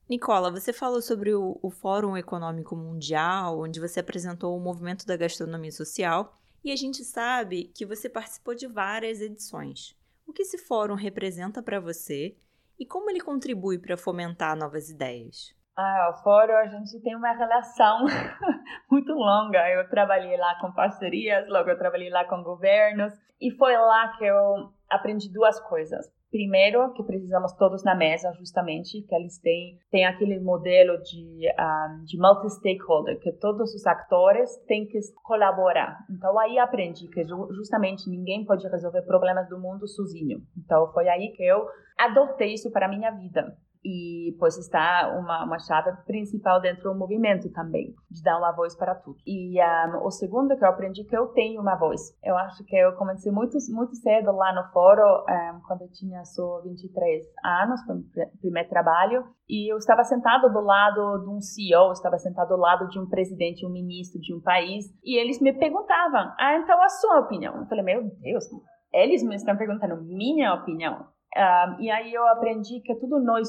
Nicola, 0.10 0.51
você 0.51 0.73
falou 0.73 1.01
sobre 1.01 1.34
o, 1.34 1.57
o 1.62 1.69
Fórum 1.69 2.17
Econômico 2.17 2.75
Mundial, 2.75 3.62
onde 3.62 3.79
você 3.79 4.01
apresentou 4.01 4.57
o 4.57 4.60
movimento 4.60 5.05
da 5.05 5.15
gastronomia 5.15 5.71
social, 5.71 6.38
e 6.63 6.71
a 6.71 6.75
gente 6.75 7.03
sabe 7.03 7.71
que 7.73 7.86
você 7.86 8.10
participou 8.10 8.53
de 8.53 8.67
várias 8.67 9.21
edições. 9.21 9.95
O 10.27 10.34
que 10.34 10.43
esse 10.43 10.57
fórum 10.57 10.95
representa 10.95 11.63
para 11.63 11.79
você 11.79 12.38
e 12.77 12.86
como 12.86 13.10
ele 13.10 13.19
contribui 13.19 13.79
para 13.79 13.97
fomentar 13.97 14.55
novas 14.55 14.89
ideias? 14.89 15.55
Ah, 15.75 16.12
o 16.13 16.21
fórum 16.21 16.53
a 16.53 16.67
gente 16.67 16.99
tem 17.01 17.15
uma 17.15 17.31
relação 17.31 18.05
muito 18.91 19.13
longa. 19.13 19.69
Eu 19.69 19.89
trabalhei 19.89 20.36
lá 20.38 20.60
com 20.60 20.71
parcerias, 20.73 21.47
logo 21.47 21.69
eu 21.69 21.77
trabalhei 21.77 22.10
lá 22.10 22.25
com 22.25 22.43
governos 22.43 23.13
e 23.39 23.51
foi 23.51 23.75
lá 23.75 24.10
que 24.17 24.25
eu 24.25 24.69
aprendi 24.89 25.31
duas 25.31 25.60
coisas. 25.62 26.05
Primeiro, 26.29 26.93
que 26.93 27.03
precisamos 27.03 27.51
todos 27.57 27.84
na 27.84 27.93
mesa, 27.93 28.31
justamente, 28.34 29.01
que 29.01 29.13
eles 29.13 29.38
têm, 29.39 29.77
têm 29.89 30.05
aquele 30.05 30.39
modelo 30.39 30.97
de, 31.01 31.49
um, 31.60 32.05
de 32.05 32.17
multi-stakeholder, 32.17 33.19
que 33.19 33.34
todos 33.34 33.73
os 33.73 33.86
atores 33.86 34.55
têm 34.65 34.86
que 34.86 34.97
colaborar. 35.23 35.97
Então, 36.10 36.39
aí 36.39 36.57
aprendi 36.57 37.10
que 37.10 37.23
justamente 37.25 38.10
ninguém 38.10 38.45
pode 38.45 38.65
resolver 38.65 39.01
problemas 39.01 39.49
do 39.49 39.60
mundo 39.60 39.86
sozinho. 39.89 40.39
Então, 40.57 40.89
foi 40.93 41.10
aí 41.10 41.34
que 41.34 41.43
eu 41.43 41.67
adotei 41.97 42.53
isso 42.53 42.71
para 42.71 42.86
a 42.86 42.89
minha 42.89 43.12
vida 43.12 43.53
e 43.84 44.36
pois 44.39 44.58
está 44.58 45.12
uma, 45.17 45.44
uma 45.44 45.60
chave 45.60 45.91
principal 46.06 46.62
dentro 46.62 46.84
do 46.91 46.98
movimento 46.98 47.52
também, 47.52 47.96
de 48.10 48.22
dar 48.22 48.38
uma 48.38 48.52
voz 48.52 48.76
para 48.76 48.96
tudo. 48.96 49.17
E 49.26 49.60
um, 49.60 50.06
o 50.06 50.12
segundo 50.12 50.56
que 50.56 50.63
eu 50.63 50.70
aprendi 50.70 51.04
que 51.04 51.17
eu 51.17 51.28
tenho 51.28 51.62
uma 51.62 51.76
voz. 51.76 52.00
Eu 52.24 52.38
acho 52.38 52.63
que 52.63 52.76
eu 52.76 52.94
comecei 52.94 53.32
muito 53.32 53.58
muito 53.70 53.96
cedo 53.96 54.32
lá 54.32 54.54
no 54.54 54.72
fórum, 54.72 55.24
um, 55.24 55.62
quando 55.67 55.82
eu 55.82 55.91
tinha 55.91 56.24
só 56.26 56.62
23 56.62 57.24
anos, 57.44 57.82
foi 57.84 57.96
o 57.96 58.38
primeiro 58.39 58.70
trabalho, 58.70 59.26
e 59.50 59.72
eu 59.72 59.78
estava 59.78 60.04
sentado 60.04 60.52
do 60.52 60.62
lado 60.62 61.20
de 61.24 61.30
um 61.30 61.41
CEO, 61.41 61.91
estava 61.91 62.17
sentado 62.17 62.50
do 62.50 62.58
lado 62.58 62.88
de 62.88 63.00
um 63.00 63.08
presidente, 63.08 63.65
um 63.65 63.72
ministro 63.72 64.22
de 64.22 64.34
um 64.34 64.41
país, 64.41 64.86
e 65.04 65.20
eles 65.20 65.41
me 65.41 65.54
perguntavam: 65.54 66.32
"Ah, 66.39 66.56
então 66.58 66.82
a 66.82 66.89
sua 66.89 67.20
opinião?" 67.20 67.58
Eu 67.58 67.65
falei: 67.65 67.84
"Meu 67.84 68.04
Deus, 68.22 68.46
eles 68.94 69.24
me 69.24 69.36
estão 69.36 69.58
perguntando 69.58 70.02
minha 70.04 70.54
opinião." 70.54 71.08
Um, 71.36 71.82
e 71.82 71.89
aí 71.89 72.13
eu 72.13 72.28
aprendi 72.28 72.82
que 72.82 72.94
tudo 72.96 73.17
nós 73.20 73.48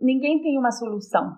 ninguém 0.00 0.40
tem 0.40 0.58
uma 0.58 0.70
solução. 0.70 1.36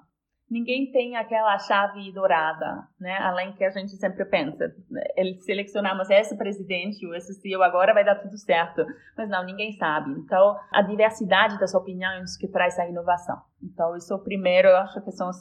Ninguém 0.50 0.92
tem 0.92 1.16
aquela 1.16 1.58
chave 1.58 2.12
dourada, 2.12 2.86
né? 3.00 3.16
Além 3.22 3.54
que 3.54 3.64
a 3.64 3.70
gente 3.70 3.92
sempre 3.92 4.22
pensa, 4.26 4.70
ele 5.16 5.40
selecionamos 5.40 6.10
esse 6.10 6.36
presidente 6.36 7.06
ou 7.06 7.14
esse 7.14 7.32
CEO 7.40 7.62
agora 7.62 7.94
vai 7.94 8.04
dar 8.04 8.16
tudo 8.16 8.36
certo, 8.36 8.84
mas 9.16 9.30
não, 9.30 9.42
ninguém 9.44 9.72
sabe. 9.72 10.10
Então, 10.10 10.54
a 10.70 10.82
diversidade 10.82 11.58
das 11.58 11.72
opiniões 11.72 12.36
que 12.36 12.46
traz 12.46 12.78
a 12.78 12.86
inovação. 12.86 13.40
Então, 13.62 13.96
isso 13.96 14.12
é 14.12 14.18
primeiro, 14.18 14.68
eu 14.68 14.76
acho 14.76 15.00
que 15.00 15.10
são 15.12 15.30
as 15.30 15.40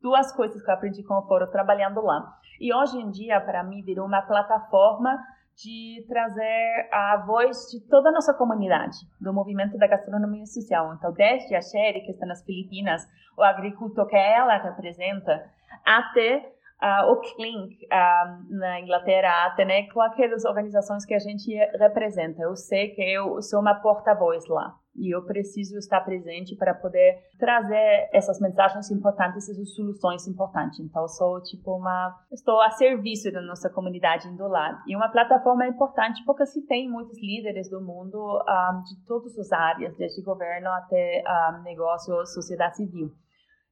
duas 0.00 0.32
coisas 0.32 0.62
que 0.62 0.70
eu 0.70 0.74
aprendi 0.74 1.02
com 1.02 1.14
o 1.14 1.26
foro 1.26 1.50
trabalhando 1.50 2.00
lá. 2.00 2.34
E 2.58 2.74
hoje 2.74 2.98
em 2.98 3.10
dia, 3.10 3.40
para 3.42 3.62
mim, 3.62 3.82
virou 3.82 4.06
uma 4.06 4.22
plataforma 4.22 5.18
de 5.62 6.04
trazer 6.06 6.88
a 6.92 7.24
voz 7.26 7.68
de 7.70 7.80
toda 7.88 8.10
a 8.10 8.12
nossa 8.12 8.32
comunidade, 8.32 8.96
do 9.20 9.32
movimento 9.32 9.76
da 9.76 9.88
gastronomia 9.88 10.46
social. 10.46 10.94
Então, 10.94 11.12
desde 11.12 11.54
a 11.54 11.60
Sherry, 11.60 12.02
que 12.02 12.12
está 12.12 12.26
nas 12.26 12.44
Filipinas, 12.44 13.02
o 13.36 13.42
agricultor 13.42 14.06
que 14.06 14.16
ela 14.16 14.56
representa, 14.58 15.50
até 15.84 16.52
uh, 16.80 17.10
o 17.12 17.16
Clink 17.20 17.86
uh, 17.86 18.56
na 18.56 18.80
Inglaterra, 18.80 19.46
até 19.46 19.64
né, 19.64 19.88
com 19.88 20.00
aquelas 20.00 20.44
organizações 20.44 21.04
que 21.04 21.14
a 21.14 21.18
gente 21.18 21.52
representa. 21.78 22.42
Eu 22.42 22.54
sei 22.54 22.90
que 22.90 23.02
eu 23.02 23.42
sou 23.42 23.60
uma 23.60 23.74
porta-voz 23.74 24.46
lá 24.48 24.74
e 24.98 25.14
eu 25.14 25.24
preciso 25.24 25.78
estar 25.78 26.00
presente 26.00 26.56
para 26.56 26.74
poder 26.74 27.18
trazer 27.38 28.08
essas 28.12 28.40
mensagens 28.40 28.90
importantes, 28.90 29.48
essas 29.48 29.74
soluções 29.74 30.26
importantes. 30.26 30.80
Então, 30.80 31.06
sou 31.08 31.42
tipo 31.42 31.76
uma, 31.76 32.14
estou 32.32 32.60
a 32.60 32.70
serviço 32.70 33.30
da 33.32 33.40
nossa 33.40 33.70
comunidade 33.70 34.28
indo 34.28 34.46
lá. 34.46 34.82
E 34.86 34.96
uma 34.96 35.08
plataforma 35.08 35.66
importante 35.66 36.22
porque 36.24 36.46
se 36.46 36.66
tem 36.66 36.90
muitos 36.90 37.18
líderes 37.20 37.70
do 37.70 37.80
mundo 37.80 38.18
um, 38.18 38.42
ah, 38.46 38.82
de 38.84 39.06
todas 39.06 39.38
as 39.38 39.52
áreas, 39.52 39.96
desde 39.96 40.22
governo 40.22 40.68
até 40.70 41.22
um, 41.24 41.28
ah, 41.28 41.60
negócio, 41.64 42.14
sociedade 42.26 42.76
civil. 42.76 43.12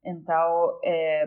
Então, 0.04 0.78
é, 0.84 1.26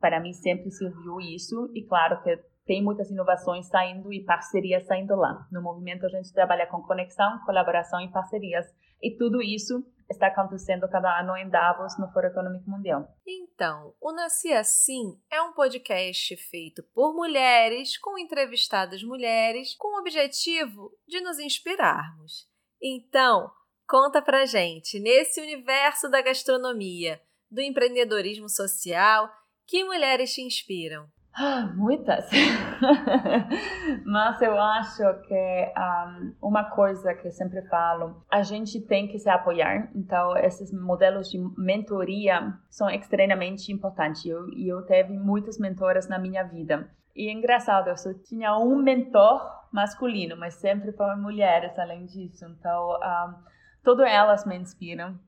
para 0.00 0.18
mim 0.18 0.32
sempre 0.32 0.70
serviu 0.70 1.20
isso 1.20 1.70
e 1.74 1.84
claro 1.86 2.22
que 2.22 2.38
tem 2.66 2.82
muitas 2.82 3.10
inovações 3.10 3.66
saindo 3.66 4.10
e 4.12 4.24
parcerias 4.24 4.86
saindo 4.86 5.14
lá. 5.14 5.46
No 5.52 5.62
movimento 5.62 6.06
a 6.06 6.08
gente 6.08 6.32
trabalha 6.32 6.66
com 6.66 6.80
conexão, 6.82 7.38
colaboração 7.44 8.00
e 8.00 8.10
parcerias 8.10 8.66
e 9.04 9.14
tudo 9.18 9.42
isso 9.42 9.84
está 10.10 10.28
acontecendo 10.28 10.88
cada 10.88 11.20
ano 11.20 11.36
em 11.36 11.48
Davos, 11.48 11.98
no 11.98 12.10
Fórum 12.10 12.28
Econômico 12.28 12.70
Mundial. 12.70 13.06
Então, 13.26 13.94
o 14.00 14.12
Nasci 14.12 14.52
Assim 14.52 15.20
é 15.30 15.42
um 15.42 15.52
podcast 15.52 16.36
feito 16.36 16.82
por 16.94 17.14
mulheres, 17.14 17.98
com 17.98 18.18
entrevistadas 18.18 19.02
mulheres, 19.02 19.74
com 19.76 19.96
o 19.96 20.00
objetivo 20.00 20.90
de 21.06 21.20
nos 21.20 21.38
inspirarmos. 21.38 22.48
Então, 22.82 23.50
conta 23.86 24.22
pra 24.22 24.46
gente, 24.46 24.98
nesse 24.98 25.40
universo 25.40 26.08
da 26.10 26.22
gastronomia, 26.22 27.20
do 27.50 27.60
empreendedorismo 27.60 28.48
social, 28.48 29.30
que 29.66 29.84
mulheres 29.84 30.32
te 30.32 30.42
inspiram? 30.42 31.06
Muitas. 31.74 32.28
Mas 34.06 34.40
eu 34.40 34.58
acho 34.58 35.02
que 35.26 35.72
um, 35.76 36.34
uma 36.40 36.64
coisa 36.64 37.12
que 37.14 37.26
eu 37.26 37.32
sempre 37.32 37.62
falo, 37.62 38.22
a 38.30 38.42
gente 38.42 38.80
tem 38.80 39.08
que 39.08 39.18
se 39.18 39.28
apoiar. 39.28 39.90
Então, 39.94 40.36
esses 40.36 40.72
modelos 40.72 41.28
de 41.28 41.38
mentoria 41.58 42.54
são 42.70 42.88
extremamente 42.88 43.72
importantes. 43.72 44.24
E 44.24 44.28
eu, 44.28 44.48
eu 44.56 44.82
teve 44.82 45.12
muitas 45.12 45.58
mentoras 45.58 46.08
na 46.08 46.18
minha 46.18 46.44
vida. 46.44 46.88
E 47.16 47.28
é 47.28 47.32
engraçado, 47.32 47.88
eu 47.88 47.96
só 47.96 48.12
tinha 48.12 48.56
um 48.56 48.76
mentor 48.76 49.40
masculino, 49.72 50.36
mas 50.36 50.54
sempre 50.54 50.92
foram 50.92 51.20
mulheres 51.20 51.76
além 51.78 52.06
disso. 52.06 52.44
Então, 52.46 52.90
um, 52.90 53.34
todas 53.82 54.08
elas 54.08 54.46
me 54.46 54.56
inspiram. 54.56 55.18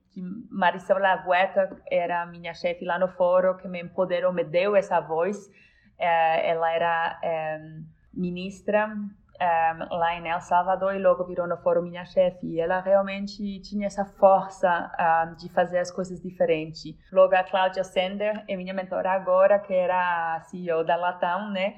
Maricela 0.49 0.99
Lagueta 0.99 1.77
era 1.91 2.25
minha 2.25 2.53
chefe 2.53 2.83
lá 2.83 2.97
no 2.97 3.07
fórum, 3.09 3.55
que 3.57 3.67
me 3.67 3.83
empoderou, 3.83 4.33
me 4.33 4.43
deu 4.43 4.75
essa 4.75 4.99
voz 4.99 5.47
ela 6.05 6.71
era 6.71 7.19
é, 7.23 7.59
ministra 8.13 8.89
é, 9.39 9.73
lá 9.91 10.15
em 10.15 10.27
El 10.27 10.41
Salvador 10.41 10.95
e 10.95 10.99
logo 10.99 11.23
virou 11.25 11.47
no 11.47 11.57
fórum 11.57 11.81
minha 11.81 12.05
chefe. 12.05 12.45
E 12.47 12.59
ela 12.59 12.79
realmente 12.79 13.59
tinha 13.61 13.87
essa 13.87 14.05
força 14.05 14.91
de 15.37 15.49
fazer 15.49 15.79
as 15.79 15.91
coisas 15.91 16.21
diferentes. 16.21 16.95
Logo 17.11 17.35
a 17.35 17.43
Cláudia 17.43 17.83
Sender 17.83 18.43
é 18.47 18.55
minha 18.55 18.73
mentora 18.73 19.11
agora, 19.11 19.59
que 19.59 19.73
era 19.73 20.39
CEO 20.41 20.83
da 20.83 20.95
Latam, 20.95 21.51
né? 21.51 21.75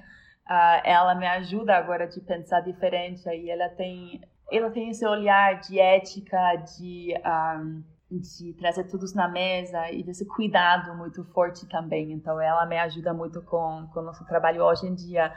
ela 0.83 1.13
me 1.13 1.27
ajuda 1.27 1.75
agora 1.75 2.07
de 2.07 2.19
pensar 2.21 2.61
diferente 2.61 3.29
e 3.29 3.51
ela 3.51 3.69
tem 3.69 4.19
ela 4.51 4.71
tem 4.71 4.89
esse 4.89 5.05
olhar 5.05 5.59
de 5.59 5.79
ética, 5.79 6.55
de 6.55 7.13
um, 7.23 7.83
de 8.11 8.53
trazer 8.53 8.85
tudo 8.85 9.05
na 9.13 9.27
mesa 9.27 9.91
e 9.91 10.03
desse 10.03 10.25
cuidado 10.25 10.95
muito 10.97 11.23
forte 11.25 11.67
também. 11.67 12.11
Então, 12.11 12.41
ela 12.41 12.65
me 12.65 12.77
ajuda 12.77 13.13
muito 13.13 13.41
com, 13.43 13.87
com 13.93 13.99
o 13.99 14.03
nosso 14.03 14.25
trabalho 14.25 14.63
hoje 14.63 14.87
em 14.87 14.95
dia. 14.95 15.31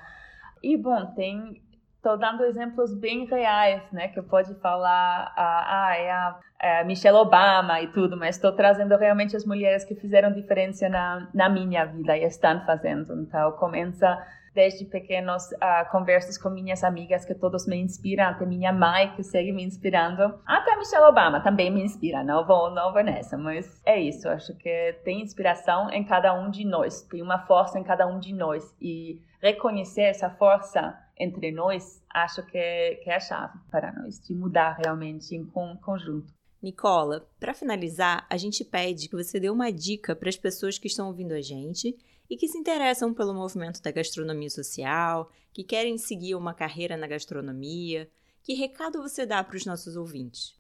E, 0.63 0.77
bom, 0.77 1.07
tem. 1.15 1.63
Estou 1.97 2.19
dando 2.19 2.43
exemplos 2.43 2.93
bem 2.99 3.27
reais, 3.27 3.81
né? 3.93 4.09
Que 4.09 4.21
pode 4.21 4.53
falar, 4.57 5.33
ah, 5.37 5.87
ah 5.87 5.97
é, 5.97 6.11
a, 6.11 6.41
é 6.61 6.81
a 6.81 6.85
Michelle 6.85 7.19
Obama 7.19 7.81
e 7.81 7.93
tudo, 7.93 8.17
mas 8.17 8.35
estou 8.35 8.51
trazendo 8.51 8.97
realmente 8.97 9.37
as 9.37 9.45
mulheres 9.45 9.85
que 9.85 9.95
fizeram 9.95 10.33
diferença 10.33 10.89
na, 10.89 11.29
na 11.33 11.49
minha 11.49 11.85
vida 11.85 12.17
e 12.17 12.25
estão 12.25 12.65
fazendo. 12.67 13.21
Então, 13.21 13.53
começa 13.53 14.19
desde 14.55 14.85
pequenos 14.85 15.51
uh, 15.53 15.91
conversas 15.91 16.37
com 16.37 16.51
minhas 16.51 16.85
amigas 16.85 17.25
que 17.25 17.35
todos 17.35 17.67
me 17.67 17.77
inspiram, 17.77 18.25
até 18.25 18.45
minha 18.45 18.73
mãe 18.73 19.15
que 19.15 19.23
segue 19.23 19.53
me 19.53 19.65
inspirando, 19.65 20.39
até 20.47 20.77
Michelle 20.77 21.07
Obama 21.07 21.41
também 21.41 21.71
me 21.71 21.83
inspira, 21.83 22.23
não 22.23 22.47
vou, 22.47 22.71
não 22.71 22.93
vou 22.93 23.03
nessa, 23.03 23.37
mas 23.37 23.81
é 23.85 24.01
isso, 24.01 24.29
acho 24.29 24.55
que 24.57 24.99
tem 25.05 25.23
inspiração 25.23 25.91
em 25.91 26.05
cada 26.05 26.35
um 26.35 26.51
de 26.51 26.65
nós, 26.65 27.03
tem 27.03 27.23
uma 27.23 27.47
força 27.47 27.79
em 27.79 27.85
cada 27.85 28.07
um 28.07 28.19
de 28.19 28.35
nós. 28.35 28.75
E 28.81 29.21
reconhecer 29.41 30.03
essa 30.03 30.31
força 30.31 30.97
entre 31.19 31.51
nós, 31.51 32.03
acho 32.11 32.45
que, 32.47 33.01
que 33.03 33.11
é 33.11 33.17
a 33.17 33.21
chave 33.21 33.59
para 33.71 33.93
nós, 33.93 34.19
de 34.21 34.35
mudar 34.35 34.79
realmente 34.83 35.35
em 35.35 35.45
conjunto. 35.45 36.33
Nicola, 36.63 37.27
para 37.41 37.53
finalizar, 37.53 38.25
a 38.31 38.37
gente 38.37 38.65
pede 38.65 39.09
que 39.09 39.17
você 39.17 39.41
dê 39.41 39.51
uma 39.51 39.73
dica 39.73 40.15
para 40.15 40.29
as 40.29 40.37
pessoas 40.37 40.79
que 40.79 40.87
estão 40.87 41.09
ouvindo 41.09 41.33
a 41.33 41.41
gente 41.41 41.97
e 42.33 42.37
que 42.39 42.49
se 42.49 42.57
interessam 42.57 43.13
pelo 43.13 43.35
movimento 43.35 43.83
da 43.83 43.91
gastronomia 43.91 44.49
social, 44.49 45.29
que 45.53 45.63
querem 45.63 45.99
seguir 45.99 46.35
uma 46.35 46.55
carreira 46.55 46.97
na 46.97 47.07
gastronomia. 47.07 48.09
Que 48.43 48.55
recado 48.55 49.03
você 49.03 49.27
dá 49.27 49.45
para 49.45 49.55
os 49.55 49.67
nossos 49.67 49.99
ouvintes? 49.99 50.59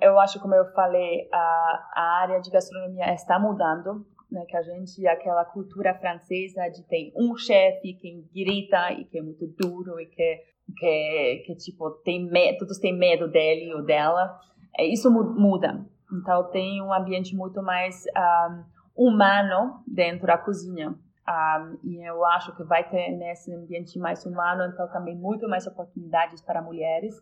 Eu 0.00 0.18
acho, 0.18 0.40
como 0.40 0.54
eu 0.54 0.64
falei, 0.72 1.28
a, 1.30 1.90
a 1.94 2.20
área 2.22 2.40
de 2.40 2.50
gastronomia 2.50 3.12
está 3.12 3.38
mudando, 3.38 4.06
né? 4.30 4.46
Que 4.48 4.56
a 4.56 4.62
gente, 4.62 5.06
aquela 5.06 5.44
cultura 5.44 5.92
francesa 5.92 6.70
de 6.70 6.82
tem 6.84 7.12
um 7.14 7.36
chefe 7.36 7.92
que 7.92 8.26
grita 8.34 8.90
e 8.92 9.04
que 9.04 9.18
é 9.18 9.22
muito 9.22 9.46
duro 9.58 10.00
e 10.00 10.06
que, 10.06 10.42
que, 10.78 11.42
que 11.44 11.54
tipo, 11.56 11.90
tem 12.02 12.30
todos 12.58 12.78
têm 12.78 12.96
medo 12.96 13.28
dele 13.28 13.74
ou 13.74 13.84
dela. 13.84 14.40
É, 14.78 14.86
isso 14.86 15.10
muda. 15.10 15.84
Então, 16.10 16.50
tem 16.50 16.80
um 16.80 16.94
ambiente 16.94 17.36
muito 17.36 17.62
mais 17.62 18.04
um, 18.06 18.73
humano 18.94 19.82
dentro 19.86 20.26
da 20.26 20.38
cozinha. 20.38 20.94
Um, 21.26 21.78
e 21.82 22.06
eu 22.06 22.24
acho 22.26 22.54
que 22.54 22.62
vai 22.64 22.88
ter 22.88 23.10
nesse 23.12 23.52
ambiente 23.54 23.98
mais 23.98 24.26
humano, 24.26 24.64
então 24.64 24.86
também 24.88 25.16
muito 25.16 25.48
mais 25.48 25.66
oportunidades 25.66 26.42
para 26.42 26.60
mulheres. 26.60 27.14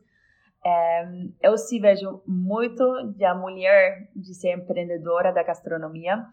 Um, 0.64 1.32
eu 1.40 1.56
se 1.56 1.78
vejo 1.78 2.22
muito 2.26 2.82
a 3.24 3.34
mulher 3.34 4.08
de 4.14 4.34
ser 4.34 4.56
empreendedora 4.56 5.32
da 5.32 5.42
gastronomia, 5.42 6.24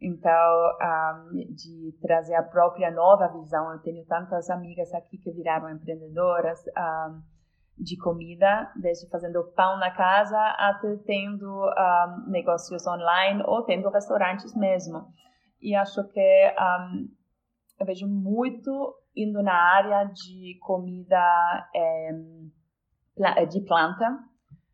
então 0.00 0.78
um, 0.82 1.54
de 1.54 1.92
trazer 2.00 2.34
a 2.34 2.42
própria 2.42 2.90
nova 2.90 3.28
visão. 3.28 3.70
Eu 3.70 3.78
tenho 3.80 4.04
tantas 4.06 4.48
amigas 4.48 4.92
aqui 4.94 5.18
que 5.18 5.30
viraram 5.30 5.68
empreendedoras 5.70 6.64
de 7.80 7.96
comida, 7.96 8.70
desde 8.76 9.08
fazendo 9.08 9.42
pão 9.56 9.78
na 9.78 9.90
casa 9.90 10.38
até 10.58 10.96
tendo 11.06 11.46
um, 11.46 12.30
negócios 12.30 12.86
online 12.86 13.42
ou 13.46 13.62
tendo 13.62 13.88
restaurantes 13.88 14.54
mesmo. 14.54 15.06
E 15.60 15.74
acho 15.74 16.06
que 16.08 16.54
um, 16.58 17.08
eu 17.78 17.86
vejo 17.86 18.06
muito 18.06 18.94
indo 19.16 19.42
na 19.42 19.54
área 19.54 20.04
de 20.04 20.58
comida 20.60 21.68
é, 21.74 22.12
de 23.46 23.60
planta. 23.62 24.18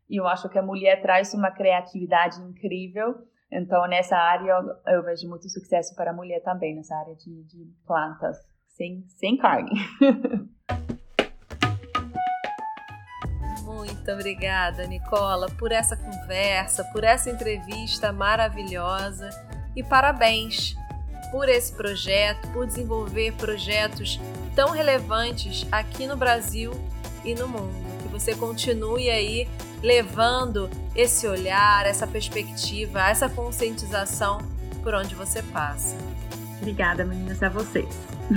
E 0.09 0.19
eu 0.19 0.27
acho 0.27 0.49
que 0.49 0.57
a 0.57 0.63
mulher 0.63 1.01
traz 1.01 1.33
uma 1.33 1.51
criatividade 1.51 2.41
incrível. 2.41 3.15
Então, 3.51 3.87
nessa 3.87 4.17
área, 4.17 4.51
eu, 4.51 4.93
eu 4.93 5.03
vejo 5.03 5.27
muito 5.29 5.49
sucesso 5.49 5.95
para 5.95 6.11
a 6.11 6.13
mulher 6.13 6.41
também, 6.41 6.75
nessa 6.75 6.95
área 6.95 7.15
de, 7.15 7.43
de 7.43 7.65
plantas, 7.85 8.37
sem, 8.67 9.05
sem 9.07 9.37
carne. 9.37 9.71
Muito 13.87 14.11
obrigada, 14.11 14.85
Nicola, 14.85 15.49
por 15.57 15.71
essa 15.71 15.95
conversa, 15.95 16.83
por 16.85 17.03
essa 17.03 17.29
entrevista 17.29 18.11
maravilhosa 18.11 19.29
e 19.75 19.81
parabéns 19.81 20.75
por 21.31 21.47
esse 21.47 21.73
projeto, 21.73 22.47
por 22.49 22.65
desenvolver 22.65 23.33
projetos 23.33 24.19
tão 24.55 24.71
relevantes 24.71 25.65
aqui 25.71 26.05
no 26.05 26.17
Brasil 26.17 26.71
e 27.23 27.33
no 27.33 27.47
mundo. 27.47 27.75
Que 28.01 28.07
você 28.07 28.35
continue 28.35 29.09
aí 29.09 29.47
levando 29.81 30.69
esse 30.95 31.27
olhar, 31.27 31.85
essa 31.85 32.07
perspectiva, 32.07 33.07
essa 33.07 33.29
conscientização 33.29 34.39
por 34.83 34.93
onde 34.93 35.15
você 35.15 35.41
passa. 35.43 35.95
Obrigada, 36.59 37.05
meninas, 37.05 37.41
a 37.43 37.49
vocês. 37.49 37.87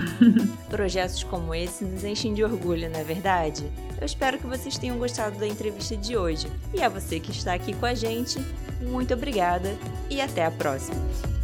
Projetos 0.68 1.24
como 1.24 1.54
esse 1.54 1.84
nos 1.84 2.04
enchem 2.04 2.34
de 2.34 2.44
orgulho, 2.44 2.90
não 2.90 3.00
é 3.00 3.04
verdade? 3.04 3.64
Eu 3.98 4.06
espero 4.06 4.38
que 4.38 4.46
vocês 4.46 4.78
tenham 4.78 4.98
gostado 4.98 5.38
da 5.38 5.46
entrevista 5.46 5.96
de 5.96 6.16
hoje. 6.16 6.46
E 6.72 6.82
a 6.82 6.88
você 6.88 7.18
que 7.18 7.30
está 7.30 7.54
aqui 7.54 7.74
com 7.74 7.86
a 7.86 7.94
gente, 7.94 8.38
muito 8.82 9.14
obrigada 9.14 9.74
e 10.08 10.20
até 10.20 10.44
a 10.44 10.50
próxima! 10.50 11.39